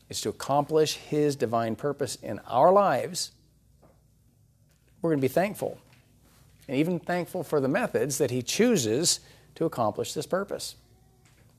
is 0.08 0.20
to 0.22 0.28
accomplish 0.28 0.94
His 0.96 1.36
divine 1.36 1.76
purpose 1.76 2.16
in 2.16 2.38
our 2.40 2.72
lives, 2.72 3.32
we're 5.00 5.10
going 5.10 5.20
to 5.20 5.24
be 5.24 5.28
thankful. 5.28 5.78
And 6.68 6.76
even 6.76 6.98
thankful 6.98 7.42
for 7.42 7.60
the 7.60 7.68
methods 7.68 8.18
that 8.18 8.30
He 8.30 8.42
chooses 8.42 9.20
to 9.56 9.64
accomplish 9.64 10.12
this 10.12 10.26
purpose. 10.26 10.76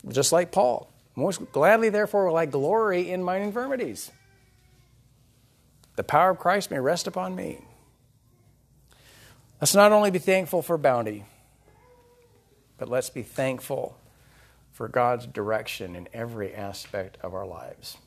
Just 0.08 0.32
like 0.32 0.52
Paul. 0.52 0.90
Most 1.16 1.52
gladly, 1.52 1.90
therefore, 1.90 2.28
will 2.28 2.38
I 2.38 2.46
glory 2.46 3.12
in 3.12 3.24
mine 3.24 3.42
infirmities 3.42 4.12
the 5.96 6.04
power 6.04 6.32
of 6.32 6.40
Christ 6.40 6.72
may 6.72 6.80
rest 6.80 7.08
upon 7.08 7.36
me. 7.36 7.60
Let's 9.60 9.76
not 9.76 9.92
only 9.92 10.10
be 10.10 10.20
thankful 10.20 10.62
for 10.62 10.78
bounty, 10.78 11.26
but 12.78 12.90
let's 12.90 13.10
be 13.10 13.22
thankful 13.22 13.98
for 14.72 14.88
God's 14.88 15.28
direction 15.28 15.96
in 15.96 16.08
every 16.14 16.56
aspect 16.56 17.18
of 17.22 17.36
our 17.36 17.46
lives. 17.46 17.98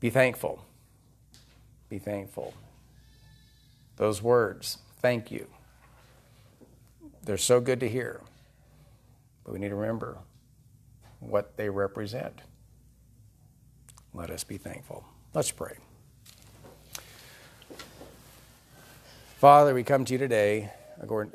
Be 0.00 0.10
thankful. 0.10 0.64
Be 1.88 1.98
thankful. 1.98 2.54
Those 3.96 4.22
words, 4.22 4.78
thank 5.00 5.30
you, 5.30 5.46
they're 7.22 7.36
so 7.36 7.60
good 7.60 7.80
to 7.80 7.88
hear. 7.88 8.20
But 9.44 9.52
we 9.52 9.58
need 9.58 9.70
to 9.70 9.74
remember 9.74 10.18
what 11.20 11.56
they 11.56 11.68
represent. 11.68 12.40
Let 14.14 14.30
us 14.30 14.44
be 14.44 14.56
thankful. 14.56 15.04
Let's 15.34 15.50
pray. 15.50 15.76
Father, 19.38 19.74
we 19.74 19.84
come 19.84 20.04
to 20.04 20.12
you 20.12 20.18
today, 20.18 20.70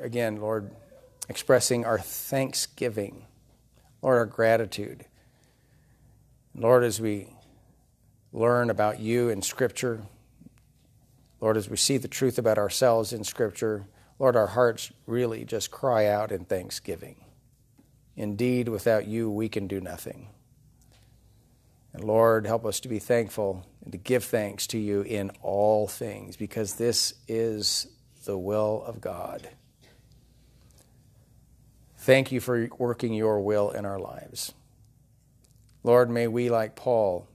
again, 0.00 0.40
Lord, 0.40 0.70
expressing 1.28 1.84
our 1.84 1.98
thanksgiving, 1.98 3.24
Lord, 4.02 4.18
our 4.18 4.26
gratitude. 4.26 5.06
Lord, 6.54 6.84
as 6.84 7.00
we 7.00 7.28
learn 8.32 8.70
about 8.70 9.00
you 9.00 9.28
in 9.28 9.42
Scripture, 9.42 10.02
Lord, 11.44 11.58
as 11.58 11.68
we 11.68 11.76
see 11.76 11.98
the 11.98 12.08
truth 12.08 12.38
about 12.38 12.56
ourselves 12.56 13.12
in 13.12 13.22
Scripture, 13.22 13.84
Lord, 14.18 14.34
our 14.34 14.46
hearts 14.46 14.90
really 15.04 15.44
just 15.44 15.70
cry 15.70 16.06
out 16.06 16.32
in 16.32 16.46
thanksgiving. 16.46 17.22
Indeed, 18.16 18.70
without 18.70 19.06
you, 19.06 19.30
we 19.30 19.50
can 19.50 19.66
do 19.66 19.78
nothing. 19.78 20.30
And 21.92 22.02
Lord, 22.02 22.46
help 22.46 22.64
us 22.64 22.80
to 22.80 22.88
be 22.88 22.98
thankful 22.98 23.66
and 23.82 23.92
to 23.92 23.98
give 23.98 24.24
thanks 24.24 24.66
to 24.68 24.78
you 24.78 25.02
in 25.02 25.32
all 25.42 25.86
things, 25.86 26.34
because 26.34 26.76
this 26.76 27.12
is 27.28 27.88
the 28.24 28.38
will 28.38 28.82
of 28.86 29.02
God. 29.02 29.46
Thank 31.98 32.32
you 32.32 32.40
for 32.40 32.70
working 32.78 33.12
your 33.12 33.38
will 33.42 33.70
in 33.70 33.84
our 33.84 34.00
lives. 34.00 34.54
Lord, 35.82 36.08
may 36.08 36.26
we, 36.26 36.48
like 36.48 36.74
Paul, 36.74 37.28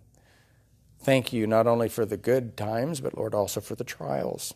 thank 0.99 1.33
you 1.33 1.47
not 1.47 1.67
only 1.67 1.89
for 1.89 2.05
the 2.05 2.17
good 2.17 2.55
times, 2.57 2.99
but 2.99 3.17
Lord, 3.17 3.33
also 3.33 3.61
for 3.61 3.75
the 3.75 3.83
trials, 3.83 4.53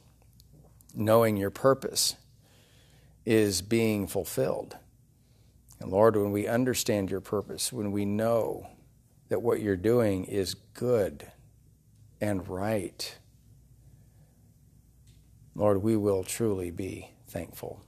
knowing 0.95 1.37
your 1.37 1.49
purpose 1.49 2.15
is 3.25 3.61
being 3.61 4.07
fulfilled. 4.07 4.77
And 5.79 5.91
Lord, 5.91 6.15
when 6.15 6.31
we 6.31 6.47
understand 6.47 7.09
your 7.09 7.21
purpose, 7.21 7.73
when 7.73 7.91
we 7.91 8.05
know 8.05 8.67
that 9.29 9.41
what 9.41 9.61
you're 9.61 9.75
doing 9.75 10.25
is 10.25 10.53
good 10.53 11.31
and 12.21 12.47
right, 12.47 13.17
Lord, 15.55 15.83
we 15.83 15.95
will 15.95 16.23
truly 16.23 16.71
be 16.71 17.11
thankful. 17.27 17.81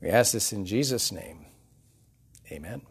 We 0.00 0.08
ask 0.08 0.32
this 0.32 0.52
in 0.52 0.66
Jesus' 0.66 1.12
name. 1.12 1.46
Amen. 2.50 2.82